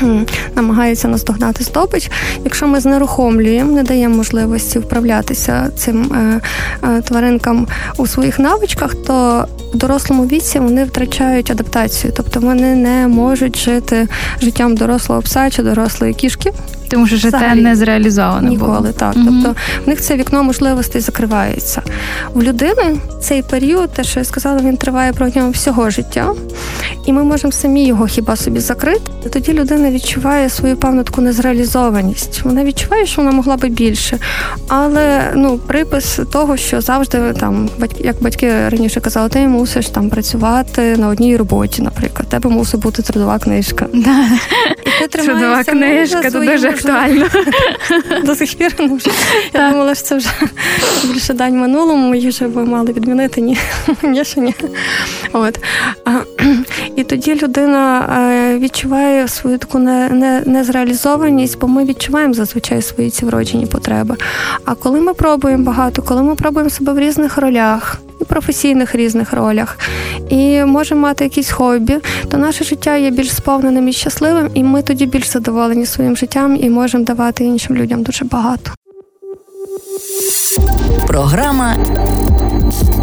[0.54, 2.10] намагається наздогнати здобич.
[2.44, 6.40] Якщо ми знерухомлюємо, не даємо можливості вправлятися цим е,
[6.88, 13.08] е, тваринкам у своїх навичках, то в дорослому віці вони втрачають адаптацію, тобто вони не
[13.08, 14.08] можуть жити
[14.42, 16.52] життям дорослого пса чи дорослої кішки.
[16.88, 18.92] Тому що життя не зреалізоване ніколи, було.
[18.92, 19.16] так.
[19.16, 19.24] Угу.
[19.26, 21.82] Тобто в них це вікно можливостей закривається.
[22.34, 26.34] У людини цей період, те, що я сказала, він триває протягом всього життя,
[27.06, 29.28] і ми можемо самі його хіба собі закрити.
[29.32, 32.42] Тоді людина відчуває свою певну таку незреалізованість.
[32.44, 34.18] Вона відчуває, що вона могла би більше.
[34.68, 37.68] Але ну, припис того, що завжди там,
[37.98, 43.02] як батьки раніше казали, ти мусиш там працювати на одній роботі, наприклад, тебе мусить бути
[43.02, 43.86] трудова книжка.
[43.94, 44.24] Да.
[45.04, 47.26] І ти Трудова книжка, це дуже актуально.
[48.24, 49.10] До сих пір ну, вже,
[49.54, 50.30] я думала, що це вже
[51.04, 53.40] більше дань минулому, її вже ви мали відмінити.
[53.40, 53.58] Ні,
[54.02, 54.54] ні, ще ні.
[55.32, 55.58] От.
[56.96, 59.78] І тоді людина е, відчуває свою таку
[60.46, 64.16] незреалізованість, бо ми відчуваємо зазвичай свої ці вроджені потреби.
[64.64, 69.32] А коли ми пробуємо багато, коли ми пробуємо себе в різних ролях, і професійних різних
[69.32, 69.78] ролях,
[70.28, 71.98] і можемо мати якісь хобі,
[72.30, 76.56] то наше життя є більш сповненим і щасливим, і ми тоді більш задоволені своїм життям
[76.56, 78.70] і можемо давати іншим людям дуже багато.
[81.06, 81.76] Програма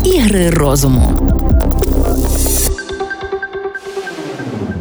[0.05, 1.33] Ігри розуму.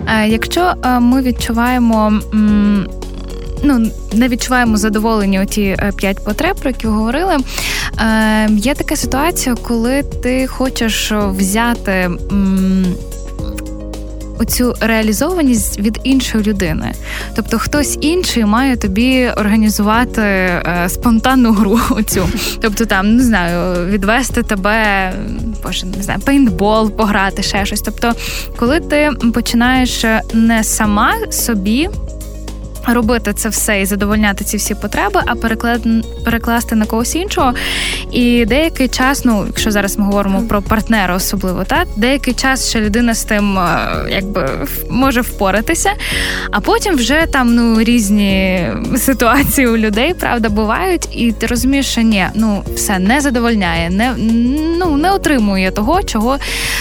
[0.08, 2.12] Е, якщо е, ми відчуваємо
[3.62, 7.36] ну не відчуваємо задоволення у ті е, п'ять потреб, про які говорили.
[8.00, 12.10] Е, Є така ситуація, коли ти хочеш взяти.
[14.38, 16.92] Оцю реалізованість від іншої людини,
[17.36, 21.80] тобто хтось інший має тобі організувати е, спонтанну гру.
[21.90, 22.28] Оцю.
[22.60, 25.12] Тобто, там не знаю, відвести тебе,
[25.62, 27.80] боже, не знаю, пейнтбол, пограти ще щось.
[27.80, 28.12] Тобто,
[28.56, 31.88] коли ти починаєш не сама собі
[32.86, 35.34] Робити це все і задовольняти ці всі потреби, а
[36.24, 37.54] перекласти на когось іншого.
[38.10, 42.80] І деякий час, ну якщо зараз ми говоримо про партнера, особливо так, деякий час ще
[42.80, 43.78] людина з тим е,
[44.10, 44.48] якби
[44.90, 45.90] може впоратися,
[46.50, 48.66] а потім вже там ну різні
[48.96, 54.14] ситуації у людей правда бувають, і ти розумієш, що ні, ну все не задовольняє, не
[54.78, 56.38] ну не отримує того, чого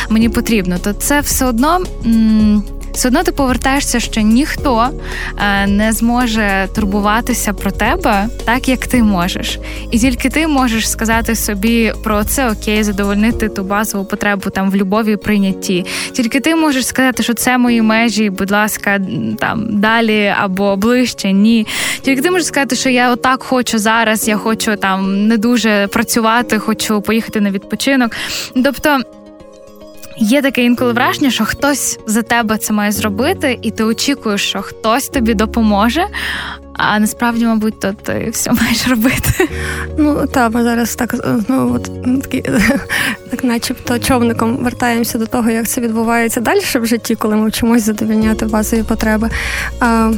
[0.09, 0.77] мені потрібно.
[0.77, 1.79] То це все одно.
[2.05, 4.89] М- все одно ти повертаєшся, що ніхто
[5.37, 9.59] е, не зможе турбуватися про тебе так, як ти можеш,
[9.91, 14.75] і тільки ти можеш сказати собі про це окей, задовольнити ту базову потребу там в
[14.75, 15.85] любові прийнятті.
[16.13, 18.99] Тільки ти можеш сказати, що це мої межі, будь ласка,
[19.39, 21.67] там далі або ближче, ні.
[22.01, 26.59] Тільки ти можеш сказати, що я отак хочу зараз, я хочу там не дуже працювати,
[26.59, 28.11] хочу поїхати на відпочинок.
[28.63, 28.99] Тобто.
[30.21, 34.61] Є таке інколи враження, що хтось за тебе це має зробити, і ти очікуєш, що
[34.61, 36.05] хтось тобі допоможе.
[36.83, 39.49] А насправді, мабуть, то ти все маєш робити.
[39.97, 41.15] Ну так, ми зараз так
[41.47, 42.41] ну от такі,
[43.29, 47.83] так, начебто, човником вертаємося до того, як це відбувається далі в житті, коли ми вчимось
[47.83, 49.29] задовільняти базові потреби.
[49.79, 50.11] А,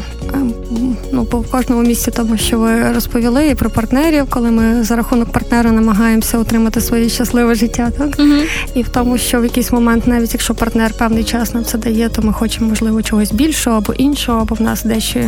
[1.12, 5.32] ну, по кожному місці, тому що ви розповіли і про партнерів, коли ми за рахунок
[5.32, 8.34] партнера намагаємося отримати своє щасливе життя, так угу.
[8.76, 12.10] і в тому, що в якийсь момент, навіть якщо партнер певний час нам це дає,
[12.10, 15.19] то ми хочемо, можливо, чогось більшого або іншого, або в нас дещо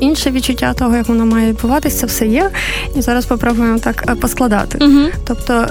[0.00, 2.50] інше відчуття того, як воно має відбуватися, це все є.
[2.94, 4.78] І зараз попробуємо так е, поскладати.
[4.80, 5.08] Угу.
[5.24, 5.66] Тобто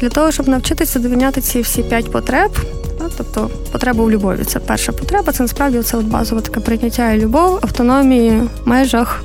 [0.00, 2.50] для того, щоб навчитися довільняти ці всі п'ять потреб.
[3.16, 7.20] Тобто потреба в любові це перша потреба, це насправді це от базове таке прийняття і
[7.20, 9.22] любов, автономії, межах,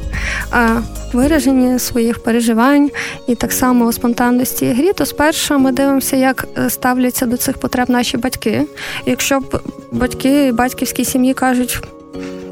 [1.14, 2.90] вираження своїх переживань
[3.28, 4.94] і так само спонтанності і грі.
[4.94, 8.66] То спершу ми дивимося, як е, ставляться до цих потреб наші батьки.
[9.06, 9.42] Якщо
[9.92, 11.82] батьки батьківській сім'ї кажуть,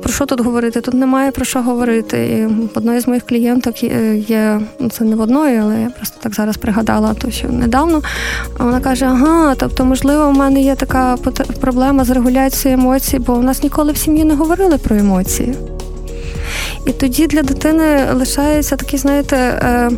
[0.02, 0.82] про що тут говорити?
[0.82, 2.28] Тут немає про що говорити.
[2.28, 3.84] І в одної з моїх клієнток
[4.30, 8.02] є, ну це не в одної, але я просто так зараз пригадала, то що недавно
[8.58, 11.18] вона каже: Ага, тобто, можливо, в мене є така
[11.62, 15.56] проблема з регуляцією емоцій, бо у нас ніколи в сім'ї не говорили про емоції.
[16.90, 19.90] І тоді для дитини лишається такий, знаєте, е,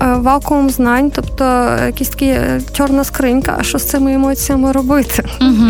[0.00, 1.44] е, вакуум знань, тобто
[1.86, 5.24] якась такі е, чорна скринька, а що з цими емоціями робити?
[5.40, 5.68] Угу.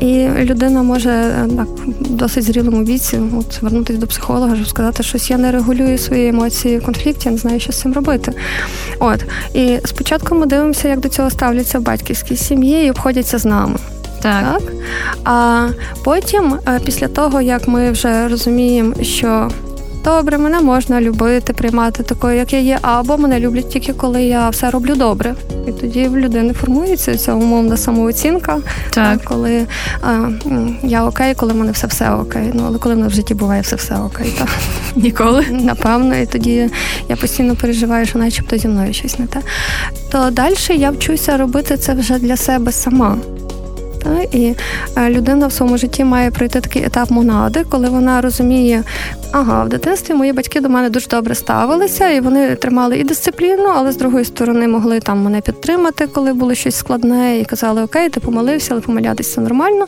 [0.00, 1.68] І людина може так
[2.00, 6.78] досить зрілому віці от, звернутися до психолога, щоб сказати, що я не регулюю свої емоції
[6.78, 8.32] в конфлікті, я не знаю, що з цим робити.
[8.98, 13.44] От і спочатку ми дивимося, як до цього ставляться в батьківській сім'ї і обходяться з
[13.44, 13.76] нами.
[14.22, 14.44] Так.
[14.44, 14.72] так.
[15.24, 15.68] А
[16.04, 19.50] потім, після того, як ми вже розуміємо, що
[20.04, 24.48] добре, мене можна любити, приймати такою, як я є, або мене люблять тільки коли я
[24.48, 25.34] все роблю добре.
[25.68, 28.58] І тоді в людини формується ця умовна самооцінка,
[28.90, 29.24] так.
[29.24, 29.66] коли
[30.02, 30.28] а,
[30.82, 32.50] я окей, коли в мене все все окей.
[32.54, 34.46] Ну але коли в мене в житті буває все все окей, то
[35.00, 35.46] ніколи.
[35.50, 36.70] Напевно, і тоді
[37.08, 39.40] я постійно переживаю, що начебто зі мною щось не те.
[40.12, 43.16] То далі я вчуся робити це вже для себе сама.
[44.32, 44.54] І
[44.96, 48.82] е, людина в своєму житті має пройти такий етап монади, коли вона розуміє,
[49.32, 53.72] ага, в дитинстві мої батьки до мене дуже добре ставилися, і вони тримали і дисципліну,
[53.74, 58.08] але з другої сторони могли там мене підтримати, коли було щось складне, і казали, окей,
[58.08, 59.86] ти помолився, але помилятися нормально.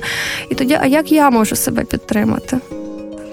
[0.50, 2.59] І тоді, а як я можу себе підтримати?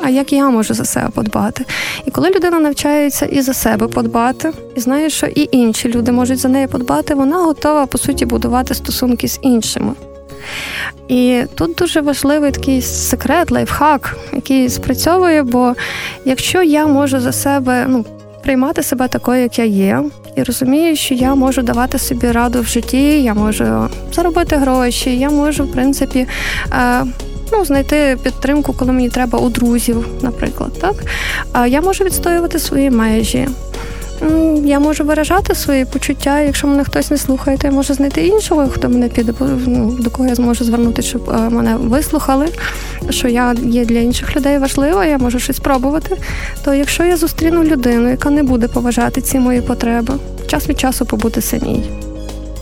[0.05, 1.65] А як я можу за себе подбати?
[2.05, 6.39] І коли людина навчається і за себе подбати, і знає, що і інші люди можуть
[6.39, 9.93] за неї подбати, вона готова по суті будувати стосунки з іншими.
[11.07, 15.75] І тут дуже важливий такий секрет, лайфхак, який спрацьовує, бо
[16.25, 18.05] якщо я можу за себе ну,
[18.43, 20.03] приймати себе такою, як я є,
[20.35, 25.29] і розумію, що я можу давати собі раду в житті, я можу заробити гроші, я
[25.29, 26.27] можу, в принципі,
[26.71, 27.05] е,
[27.51, 30.95] ну, знайти підтримку, коли мені треба у друзів, наприклад, так?
[31.67, 33.47] Я можу відстоювати свої межі.
[34.65, 36.41] Я можу виражати свої почуття.
[36.41, 39.33] Якщо мене хтось не слухає, то я можу знайти іншого, хто мене піде,
[39.65, 42.47] ну, до кого я зможу звернутися, щоб е, мене вислухали.
[43.09, 46.17] Що я є для інших людей важлива, я можу щось спробувати.
[46.65, 50.13] То якщо я зустріну людину, яка не буде поважати ці мої потреби,
[50.47, 51.83] час від часу побути самій.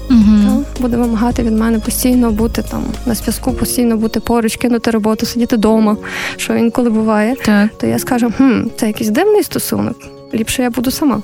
[0.10, 0.64] Угу.
[0.80, 5.56] Буде вимагати від мене постійно бути там на зв'язку, постійно бути поруч, кинути роботу, сидіти
[5.56, 5.98] вдома,
[6.38, 7.36] що інколи буває.
[7.46, 7.70] Так.
[7.78, 10.21] То я скажу, хм, це якийсь дивний стосунок.
[10.34, 11.22] Ліпше я буду сама.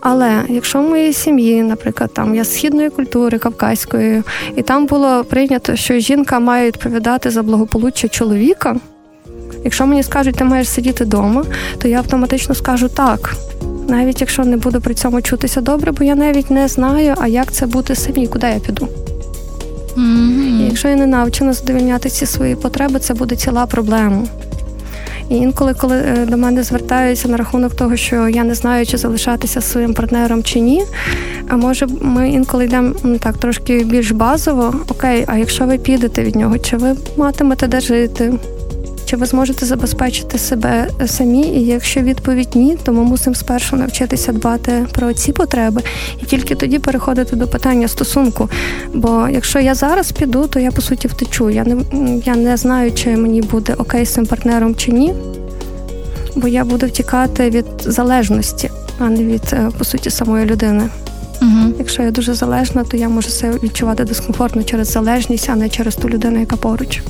[0.00, 4.22] Але якщо в моїй сім'ї, наприклад, там я з східної культури кавказької,
[4.56, 8.76] і там було прийнято, що жінка має відповідати за благополуччя чоловіка.
[9.64, 11.44] Якщо мені скажуть, ти маєш сидіти вдома,
[11.78, 13.34] то я автоматично скажу так
[13.88, 17.52] навіть якщо не буду при цьому чутися добре, бо я навіть не знаю, а як
[17.52, 18.88] це бути самі, куди я піду.
[19.96, 20.60] Mm-hmm.
[20.60, 24.22] І Якщо я не навчена задовільняти ці свої потреби, це буде ціла проблема.
[25.28, 28.96] І інколи, коли е, до мене звертаються на рахунок того, що я не знаю, чи
[28.96, 30.84] залишатися своїм партнером чи ні,
[31.48, 36.24] а може ми інколи йдемо ну, так трошки більш базово, окей, а якщо ви підете
[36.24, 38.32] від нього, чи ви матимете де жити?
[39.04, 41.42] Чи ви зможете забезпечити себе самі?
[41.42, 45.82] І якщо відповідь ні, то ми мусимо спершу навчитися дбати про ці потреби
[46.22, 48.48] і тільки тоді переходити до питання стосунку.
[48.94, 51.50] Бо якщо я зараз піду, то я по суті втечу.
[51.50, 51.76] Я не
[52.24, 55.14] я не знаю, чи мені буде окей з цим партнером чи ні.
[56.36, 60.88] Бо я буду втікати від залежності, а не від е, по суті самої людини.
[61.42, 61.74] Угу.
[61.78, 65.96] Якщо я дуже залежна, то я можу себе відчувати дискомфортно через залежність, а не через
[65.96, 67.02] ту людину, яка поруч.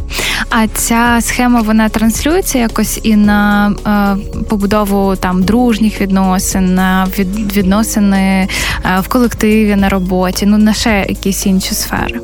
[0.50, 7.56] А ця схема вона транслюється якось і на е, побудову там дружніх відносин, на від,
[7.56, 8.48] відносини
[8.84, 12.20] е, в колективі на роботі, ну на ще якісь інші сфери.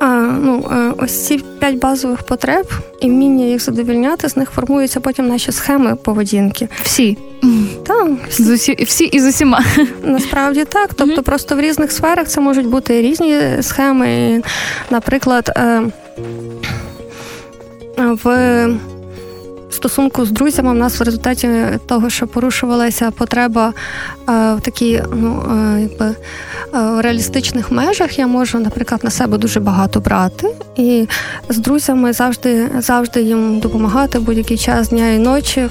[0.00, 0.06] А,
[0.42, 2.66] ну, е, Ось ці п'ять базових потреб
[3.00, 6.68] і вміння їх задовільняти, з них формуються потім наші схеми поведінки.
[6.82, 7.18] Всі.
[7.86, 8.42] Так, всі.
[8.42, 9.64] З усі, всі і з усіма.
[10.02, 10.94] Насправді так.
[10.94, 11.24] Тобто, mm-hmm.
[11.24, 14.42] просто в різних сферах це можуть бути різні схеми.
[14.90, 15.58] Наприклад,
[17.98, 18.68] в
[19.70, 21.48] стосунку з друзями в нас в результаті
[21.86, 23.72] того, що порушувалася потреба
[24.28, 29.60] е, в такій ну, е, якби, е, реалістичних межах, я можу, наприклад, на себе дуже
[29.60, 31.08] багато брати, і
[31.48, 35.68] з друзями завжди завжди їм допомагати будь-який час дня і ночі.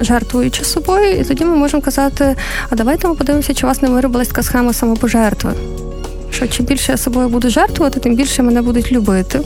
[0.00, 2.36] Жертвуючи собою, і тоді ми можемо казати:
[2.70, 5.52] а давайте ми подивимося, чи у вас не виробилась така схема самопожертви.
[6.30, 9.40] Що чим більше я собою буду жертвувати, тим більше мене будуть любити.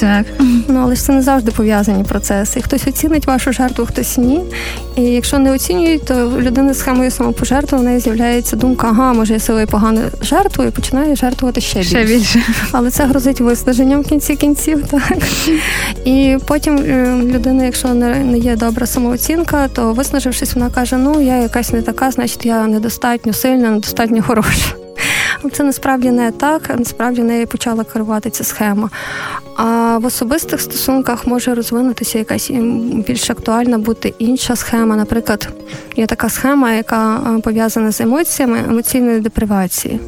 [0.00, 0.26] Так.
[0.68, 2.60] Ну, але ж це не завжди пов'язані процеси.
[2.60, 4.40] Хтось оцінить вашу жертву, хтось ні.
[4.96, 9.12] І якщо не оцінюють, то в людини з схемою самопожертви в неї з'являється думка, ага,
[9.12, 11.90] може я себе погано жертвую, і починає жертвувати ще більше.
[11.90, 12.42] Ще більше.
[12.72, 14.86] Але це грозить виснаженням в кінці кінців.
[14.90, 15.18] так.
[16.04, 21.36] І потім е, людина, якщо не є добра самооцінка, то виснажившись, вона каже: ну я
[21.36, 24.83] якась не така, значить я недостатньо сильна, недостатньо хороша.
[25.52, 28.90] Це насправді не так, насправді нею почала керувати ця схема.
[29.56, 32.50] А в особистих стосунках може розвинутися якась
[33.06, 34.96] більш актуальна бути інша схема.
[34.96, 35.48] Наприклад,
[35.96, 40.00] є така схема, яка пов'язана з емоціями емоційної депривації.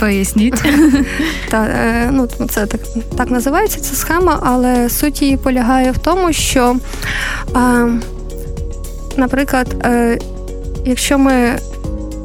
[0.00, 0.62] Поясніть.
[1.50, 2.80] Та, е, ну, Це так
[3.16, 6.76] так називається ця схема, але суть її полягає в тому, що,
[9.16, 10.18] наприклад, е,
[10.84, 11.58] якщо ми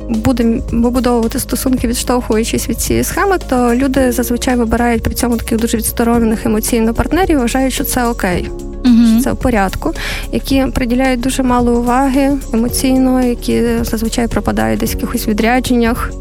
[0.09, 5.77] будемо вибудовувати стосунки, відштовхуючись від цієї схеми, то люди зазвичай вибирають при цьому таких дуже
[5.77, 8.49] відсторонених емоційно партнерів, вважають, що це окей.
[8.85, 9.21] Угу.
[9.23, 9.93] це в порядку,
[10.31, 16.11] які приділяють дуже мало уваги емоційно, які зазвичай пропадають десь в якихось відрядженнях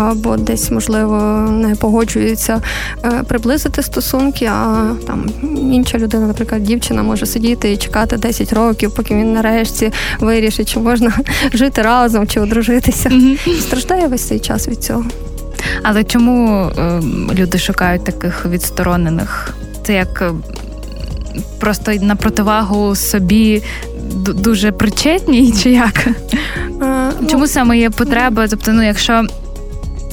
[0.00, 1.20] або десь, можливо,
[1.50, 2.62] не погоджуються
[3.04, 5.26] е, приблизити стосунки, а там
[5.72, 10.80] інша людина, наприклад, дівчина може сидіти і чекати 10 років, поки він нарешті вирішить, чи
[10.80, 11.12] можна
[11.52, 13.08] жити разом чи одружитися.
[13.08, 13.60] Mm-hmm.
[13.60, 15.04] Страждає весь цей час від цього.
[15.82, 17.00] Але чому е,
[17.34, 19.54] люди шукають таких відсторонених?
[19.82, 20.32] Це як е,
[21.58, 23.62] просто на противагу собі
[24.34, 26.08] дуже причетні, чи як?
[26.80, 28.48] А, ну, Чому ну, саме є потреба?
[28.48, 29.24] Тобто, ну якщо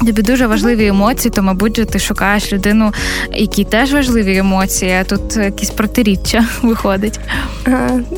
[0.06, 2.94] Тобі дуже важливі емоції, то, мабуть, ти шукаєш людину,
[3.34, 7.20] якій теж важливі емоції, а тут якісь протиріччя виходить.
[7.68, 7.72] Е,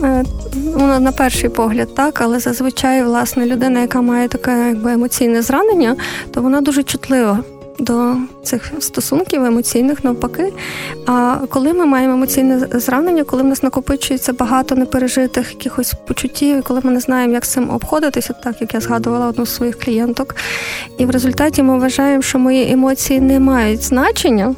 [0.04, 0.24] е,
[0.54, 5.96] ну, на перший погляд, так, але зазвичай, власне, людина, яка має таке якби емоційне зранення,
[6.34, 7.40] то вона дуже чутлива
[7.80, 10.54] до цих стосунків емоційних навпаки.
[11.06, 16.82] А коли ми маємо емоційне зранення, коли в нас накопичується багато непережитих якихось почуттів, коли
[16.84, 20.36] ми не знаємо, як з цим обходитися, так як я згадувала одну з своїх клієнток,
[20.98, 24.56] і в результаті ми вважаємо, що мої емоції не мають значення.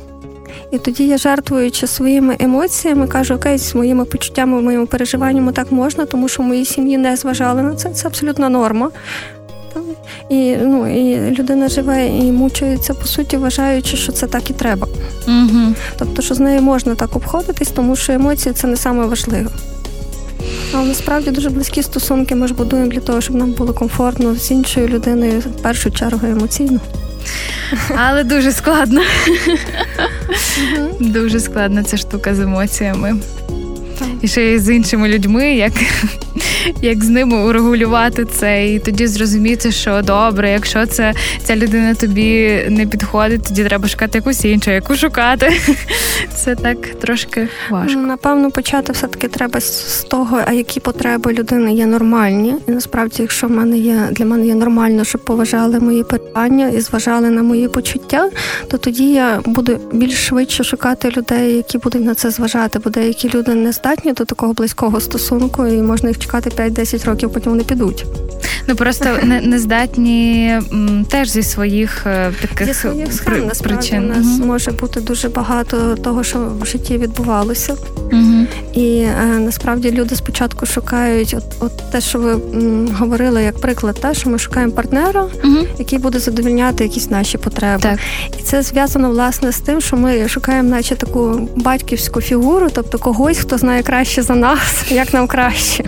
[0.71, 6.05] І тоді я жертвуючи своїми емоціями, кажу, окей, з моїми почуттями, моїми переживаннями так можна,
[6.05, 7.89] тому що в моїй сім'ї не зважали на це.
[7.89, 8.91] Це абсолютна норма.
[10.29, 14.87] І ну, і людина живе і мучується, по суті, вважаючи, що це так і треба.
[15.27, 15.73] Угу.
[15.97, 19.49] Тобто, що з нею можна так обходитись, тому що емоції це не саме важливе.
[20.73, 24.51] Але насправді дуже близькі стосунки ми ж будуємо для того, щоб нам було комфортно з
[24.51, 26.79] іншою людиною, в першу чергу емоційно.
[27.95, 29.01] Але дуже складно.
[30.99, 33.15] Дуже складна ця штука з емоціями.
[34.21, 35.73] І ще й з іншими людьми, як
[36.81, 42.61] як з ними урегулювати це, і тоді зрозуміти, що добре, якщо це ця людина тобі
[42.69, 45.53] не підходить, тоді треба шукати якусь іншу, яку шукати.
[46.35, 47.99] Це так трошки важко.
[47.99, 52.55] Напевно, почати все-таки треба з того, а які потреби людини є нормальні.
[52.67, 56.81] І насправді, якщо в мене є для мене є нормально, щоб поважали мої питання і
[56.81, 58.29] зважали на мої почуття,
[58.67, 63.29] то тоді я буду більш швидше шукати людей, які будуть на це зважати, бо деякі
[63.29, 67.63] люди не здатні до такого близького стосунку, і можна їх чекати 5-10 років, потім вони
[67.63, 68.05] підуть.
[68.67, 73.45] Ну просто не, не здатні м, теж зі своїх е, таких зі своїх схем, при,
[73.45, 74.05] насправді, причин.
[74.05, 74.45] У нас угу.
[74.45, 77.75] може бути дуже багато того, що в житті відбувалося.
[78.11, 78.45] Угу.
[78.73, 84.01] І е, насправді люди спочатку шукають от, от те, що ви м, говорили, як приклад,
[84.01, 85.57] те, що ми шукаємо партнера, угу.
[85.79, 87.81] який буде задовільняти якісь наші потреби.
[87.81, 87.99] Так.
[88.39, 93.37] І це зв'язано власне з тим, що ми шукаємо, наче таку батьківську фігуру, тобто когось,
[93.37, 95.83] хто знає краще за нас, як нам краще.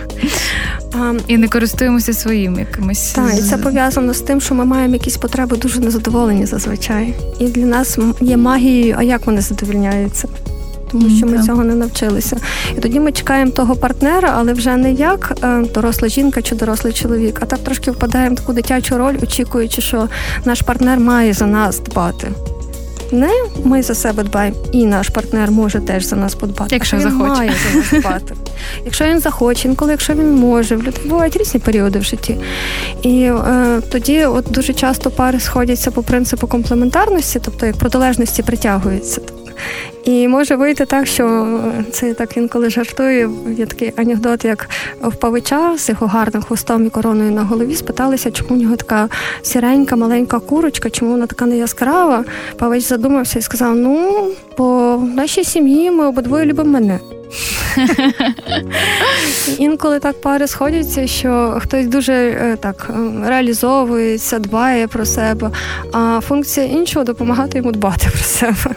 [1.28, 3.12] І не користуємося своїм якимось.
[3.12, 7.14] Так, і це пов'язано з тим, що ми маємо якісь потреби дуже незадоволені зазвичай.
[7.38, 10.28] І для нас є магією, а як вони задовільняються.
[10.92, 12.36] Тому що ми цього не навчилися.
[12.78, 16.92] І тоді ми чекаємо того партнера, але вже не як е, доросла жінка чи дорослий
[16.92, 20.08] чоловік, а так трошки впадаємо в таку дитячу роль, очікуючи, що
[20.44, 22.28] наш партнер має за нас дбати
[23.14, 23.30] не
[23.64, 26.74] ми за себе дбаємо, і наш партнер може теж за нас подбати.
[26.74, 27.28] Якщо він захоче.
[27.28, 28.34] має за нас дбати.
[28.84, 32.36] Якщо він захоче, інколи, якщо він може, в людей бувають різні періоди в житті.
[33.02, 39.20] І е, тоді от дуже часто пари сходяться по принципу комплементарності, тобто як протилежності притягуються.
[40.04, 41.58] І може вийти так, що
[41.92, 43.30] це так інколи жартує.
[43.58, 44.68] Є такий анекдот, як
[45.02, 49.08] в павича з його гарним хвостом і короною на голові спиталися, чому в нього така
[49.42, 52.24] сіренька, маленька курочка, чому вона така не яскрава.
[52.58, 54.24] Павич задумався і сказав: Ну,
[54.58, 57.00] бо в нашій сім'ї ми обидвоє любимо мене.
[59.58, 62.90] Інколи так пари сходяться, що хтось дуже е, так
[63.24, 65.50] реалізовується, дбає про себе,
[65.92, 68.76] а функція іншого допомагати йому дбати про себе.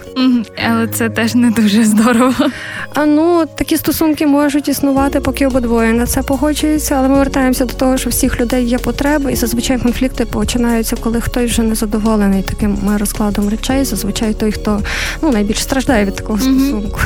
[0.68, 2.50] Але це теж не дуже здорово.
[2.94, 7.74] А ну такі стосунки можуть існувати, поки обидвоє на це погоджуються, але ми вертаємося до
[7.74, 12.44] того, що всіх людей є потреби, і зазвичай конфлікти починаються, коли хтось вже не задоволений
[12.44, 13.86] таким розкладом речей.
[13.86, 14.82] Зазвичай той, хто
[15.22, 17.00] ну найбільш страждає від такого стосунку.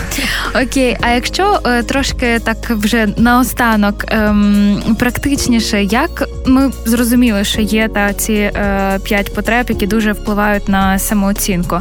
[0.56, 7.88] Окей, а якщо е, трошки так вже наостанок ем, практичніше, як ми зрозуміли, що є
[7.88, 11.80] та ці е, п'ять потреб, які дуже впливають на самооцінку.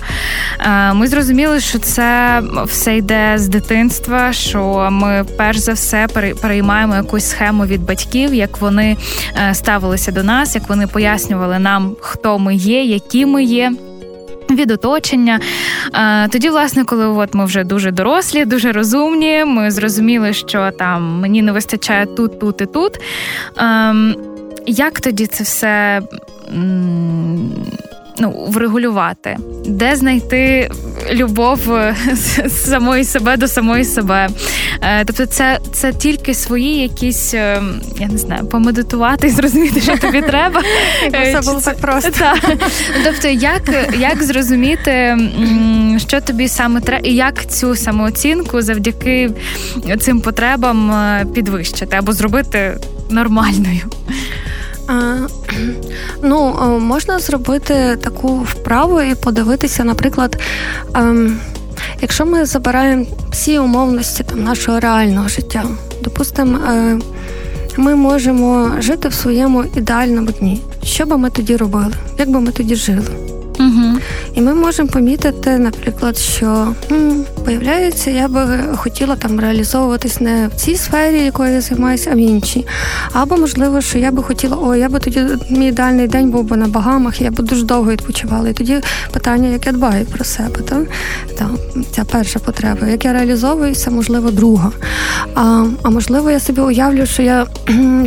[0.61, 4.33] Е, ми зрозуміли, що це все йде з дитинства.
[4.33, 6.09] Що ми перш за все
[6.43, 8.97] переймаємо якусь схему від батьків, як вони
[9.49, 13.73] е, ставилися до нас, як вони пояснювали нам, хто ми є, які ми є.
[14.61, 15.41] Від оточення.
[16.31, 21.43] Тоді, власне, коли от ми вже дуже дорослі, дуже розумні, ми зрозуміли, що там мені
[21.43, 23.01] не вистачає тут, тут і тут.
[23.57, 24.15] Ем,
[24.67, 26.03] як тоді це все
[28.21, 30.71] ну, врегулювати, де знайти
[31.13, 31.97] любов е,
[32.47, 34.29] з самої себе до самої себе.
[34.83, 37.63] Е, тобто, це це тільки свої якісь, е,
[37.99, 40.63] я не знаю, помедитувати і зрозуміти, що тобі треба.
[41.13, 42.11] Це було так просто.
[43.05, 43.63] Тобто, як
[43.99, 45.17] як зрозуміти,
[45.97, 49.31] що тобі саме треба, і як цю самооцінку завдяки
[50.01, 50.93] цим потребам
[51.35, 52.77] підвищити або зробити
[53.11, 53.81] нормальною.
[56.23, 60.41] Ну, можна зробити таку вправу і подивитися, наприклад,
[60.95, 61.41] ем,
[62.01, 65.65] якщо ми забираємо всі умовності там, нашого реального життя,
[66.03, 66.99] допустимо, е,
[67.77, 70.63] ми можемо жити в своєму ідеальному дні.
[70.85, 71.93] Що би ми тоді робили?
[72.19, 73.30] Як би ми тоді жили?
[73.71, 73.99] Угу.
[74.35, 80.61] І ми можемо помітити, наприклад, що м, виявляється, я би хотіла там реалізовуватись не в
[80.61, 82.67] цій сфері, якою я займаюся, а в іншій.
[83.13, 86.57] Або, можливо, що я би хотіла, о, я би тоді мій ідеальний день був би
[86.57, 88.49] на Багамах, я би дуже довго відпочивала.
[88.49, 88.81] І тоді
[89.13, 90.83] питання, як я дбаю про себе, так?
[91.39, 91.51] Та,
[91.91, 92.87] ця перша потреба.
[92.87, 94.71] Як я реалізовуюся, можливо, друга.
[95.35, 97.47] А а можливо, я собі уявлю, що я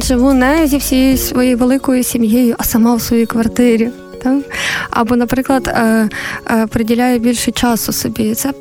[0.04, 3.90] живу не зі всією своєю великою сім'єю, а сама в своїй квартирі.
[4.24, 4.44] Так?
[4.90, 6.10] Або, наприклад, е,
[6.52, 8.36] е, приділяє більше часу собі.
[8.36, 8.54] Це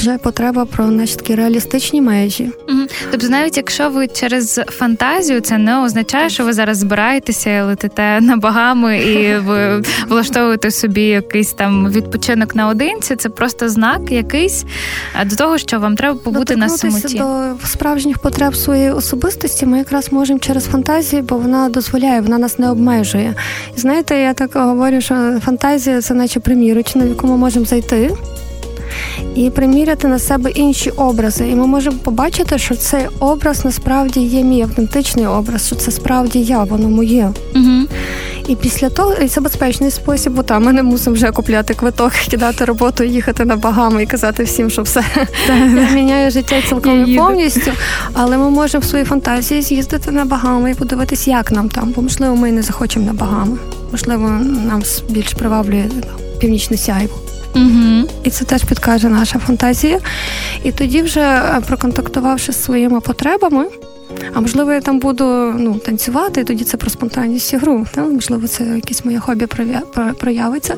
[0.00, 2.50] вже потреба про значить, такі реалістичні межі.
[2.68, 2.78] Угу.
[3.10, 8.20] Тобто, навіть якщо ви через фантазію, це не означає, що ви зараз збираєтеся і летите
[8.20, 13.16] на багами і ви влаштовуєте собі якийсь там відпочинок наодинці.
[13.16, 14.64] Це просто знак якийсь
[15.26, 17.18] до того, що вам треба побути на самоті.
[17.18, 19.66] до справжніх потреб своєї особистості.
[19.66, 23.34] Ми якраз можемо через фантазію, бо вона дозволяє, вона нас не обмежує.
[23.76, 28.10] І знаєте, я так говорю, що фантазія це наче примірочна, в яку ми можемо зайти
[29.34, 31.48] і приміряти на себе інші образи.
[31.48, 36.40] І ми можемо побачити, що цей образ насправді є мій автентичний образ, що це справді
[36.42, 37.32] я, воно моє.
[37.54, 37.86] Угу.
[38.48, 42.12] І після того і це безпечний спосіб, бо там ми не мусимо вже купляти квиток,
[42.12, 45.04] кидати роботу, їхати на багами і казати всім, що все
[45.94, 47.72] міняє життя цілком і повністю.
[48.12, 52.02] Але ми можемо в своїй фантазії з'їздити на багами і подивитись, як нам там, бо
[52.02, 53.58] можливо, ми не захочемо на багами.
[53.92, 54.28] Можливо,
[54.66, 55.84] нам більш приваблює
[56.40, 57.29] північне сяйво.
[57.54, 58.08] Угу.
[58.24, 59.98] І це теж підкаже наша фантазія.
[60.62, 63.66] І тоді, вже е, проконтактувавши з своїми потребами,
[64.34, 65.24] а можливо, я там буду
[65.58, 67.86] ну, танцювати, і тоді це про спонтанність і гру.
[67.94, 68.00] Та?
[68.00, 69.46] Можливо, це якесь моє хобі
[70.18, 70.74] проявиться.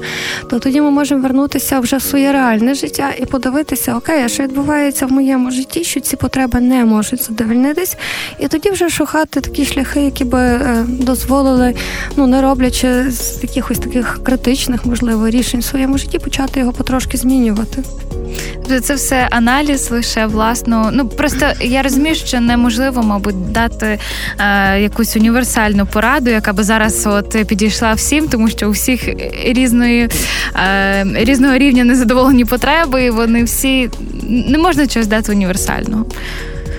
[0.51, 4.43] То тоді ми можемо вернутися вже в своє реальне життя і подивитися, окей, а що
[4.43, 7.97] відбувається в моєму житті, що ці потреби не можуть задовольнитись.
[8.39, 11.75] І тоді вже шукати такі шляхи, які би е, дозволили,
[12.17, 17.17] ну не роблячи з якихось таких критичних, можливо, рішень в своєму житті, почати його потрошки
[17.17, 17.83] змінювати.
[18.83, 20.91] Це все аналіз лише власно.
[20.93, 23.99] Ну просто я розумію, що неможливо, мабуть, дати
[24.39, 29.09] е, якусь універсальну пораду, яка би зараз от підійшла всім, тому що у всіх
[29.45, 30.09] різної
[30.57, 33.91] е, різного рівня незадоволені потреби, і вони всі
[34.29, 36.07] не можна чогось дати універсального.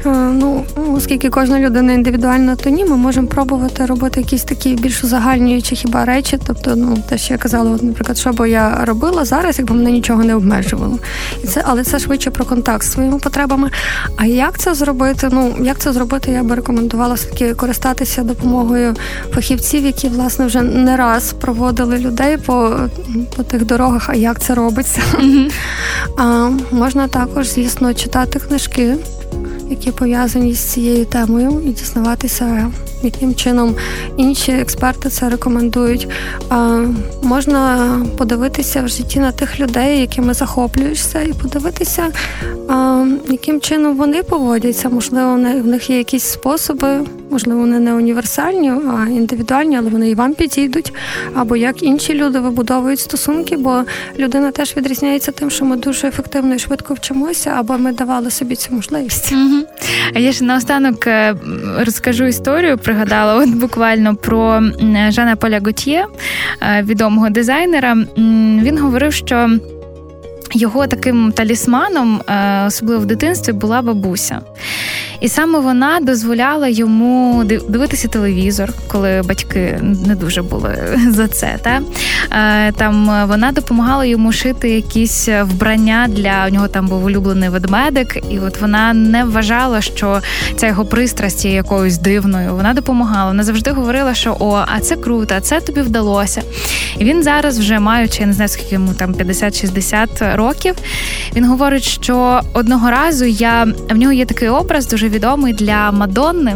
[0.06, 5.04] Е, ну, оскільки кожна людина індивідуальна, то ні, ми можемо пробувати робити якісь такі більш
[5.04, 6.40] узагальнюючі хіба речі.
[6.48, 9.92] Тобто, ну те, що я казала, от, наприклад, що би я робила зараз, якби мене
[9.92, 11.00] нічого не обмежувало.
[11.44, 13.70] І це, але це швидше про контакт з своїми потребами.
[14.18, 15.30] А як це зробити?
[15.32, 18.96] Ну як це зробити, я би рекомендувала все-таки користатися допомогою
[19.34, 22.76] фахівців, які власне вже не раз проводили людей по
[23.38, 24.10] по тих дорогах.
[24.10, 25.02] А як це робиться?
[25.14, 25.52] Mm-hmm.
[26.18, 28.96] А можна також, звісно, читати книжки
[29.70, 32.72] які пов'язані з цією темою, і дізнаватися,
[33.04, 33.76] яким чином
[34.18, 36.08] інші експерти це рекомендують.
[37.22, 42.12] Можна подивитися в житті на тих людей, якими захоплюєшся, і подивитися,
[43.30, 44.90] яким чином вони поводяться.
[44.90, 47.00] Можливо, в них є якісь способи.
[47.30, 50.94] Можливо, вони не універсальні, а індивідуальні, але вони і вам підійдуть.
[51.36, 53.84] Або як інші люди вибудовують стосунки, бо
[54.20, 58.56] людина теж відрізняється тим, що ми дуже ефективно і швидко вчимося, або ми давали собі
[58.56, 59.34] цю можливість.
[60.14, 61.36] А я ж наостанок е,
[61.78, 62.78] розкажу історію.
[62.94, 64.62] Пригадала от буквально про
[65.10, 66.06] Жана Поля Готьє,
[66.62, 67.98] е, відомого дизайнера.
[68.64, 69.50] Він говорив, що.
[70.52, 74.42] Його таким талісманом, е, особливо в дитинстві, була бабуся.
[75.22, 81.58] І саме вона дозволяла йому дивитися телевізор, коли батьки не дуже були за це.
[81.62, 81.82] Та?
[82.32, 88.18] Е, там вона допомагала йому шити якісь вбрання для у нього там був улюблений ведмедик,
[88.30, 90.22] і от вона не вважала, що
[90.56, 92.56] ця його пристрасть є якоюсь дивною.
[92.56, 93.28] Вона допомагала.
[93.28, 96.42] Вона завжди говорила, що о, а це круто, а це тобі вдалося.
[97.00, 100.43] І він зараз, вже маючи я не знаю, скільки йому там 50-60 років,
[101.36, 106.56] він говорить, що одного разу я в нього є такий образ дуже відомий для Мадонни.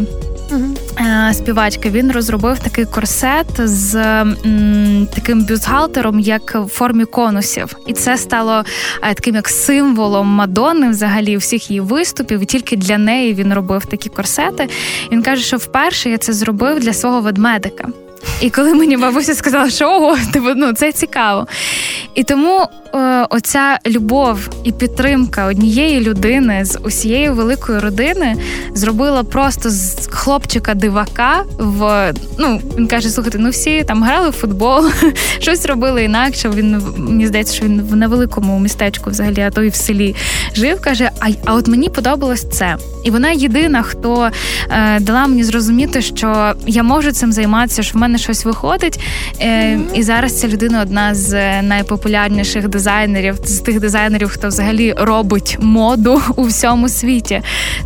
[0.51, 1.33] Uh-huh.
[1.33, 8.17] співачки, він розробив такий корсет з м, таким бюстгальтером, як в формі конусів, і це
[8.17, 8.63] стало
[9.03, 12.39] е, таким як символом Мадонни, взагалі всіх її виступів.
[12.39, 14.69] І тільки для неї він робив такі корсети.
[15.11, 17.87] Він каже, що вперше я це зробив для свого ведмедика.
[18.41, 21.47] І коли мені бабуся сказала, що ого, типу, ну це цікаво.
[22.15, 28.35] І тому е, оця любов і підтримка однієї людини з усієї великої родини
[28.73, 34.31] зробила просто з хлопчика дивака в ну він каже: слухайте, ну всі там грали в
[34.33, 34.89] футбол,
[35.39, 36.49] щось робили інакше.
[36.49, 40.15] Він мені здається, що він в невеликому містечку, взагалі, а то і в селі
[40.55, 40.81] жив.
[40.81, 42.77] каже: А а от мені подобалось це.
[43.03, 44.29] І вона єдина, хто
[44.69, 48.99] е, дала мені зрозуміти, що я можу цим займатися, що в мене щось виходить.
[49.41, 55.57] Е, І зараз ця людина одна з найпопулярніших дизайнерів, з тих дизайнерів, хто взагалі робить
[55.61, 57.41] моду у всьому світі.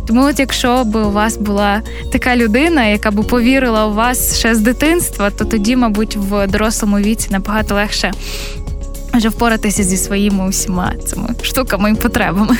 [0.06, 4.54] Тому, от якщо б у вас була така людина, яка б повірила у вас ще
[4.54, 8.12] з дитинства, то тоді, мабуть, в дорослому віці набагато легше.
[9.14, 12.56] Вже впоратися зі своїми усіма цими штуками і потребами.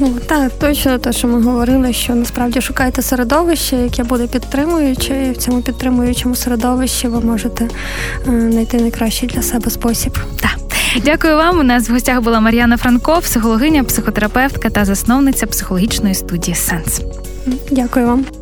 [0.00, 5.30] Ну так, точно те, що ми говорили, що насправді шукайте середовище, яке буде підтримуюче, і
[5.30, 10.12] в цьому підтримуючому середовищі ви можете е, знайти найкращий для себе спосіб.
[10.40, 10.60] Так.
[11.04, 11.58] Дякую вам.
[11.58, 17.00] У нас в гостях була Мар'яна Франко, психологиня, психотерапевтка та засновниця психологічної студії Сенс.
[17.70, 18.39] Дякую вам.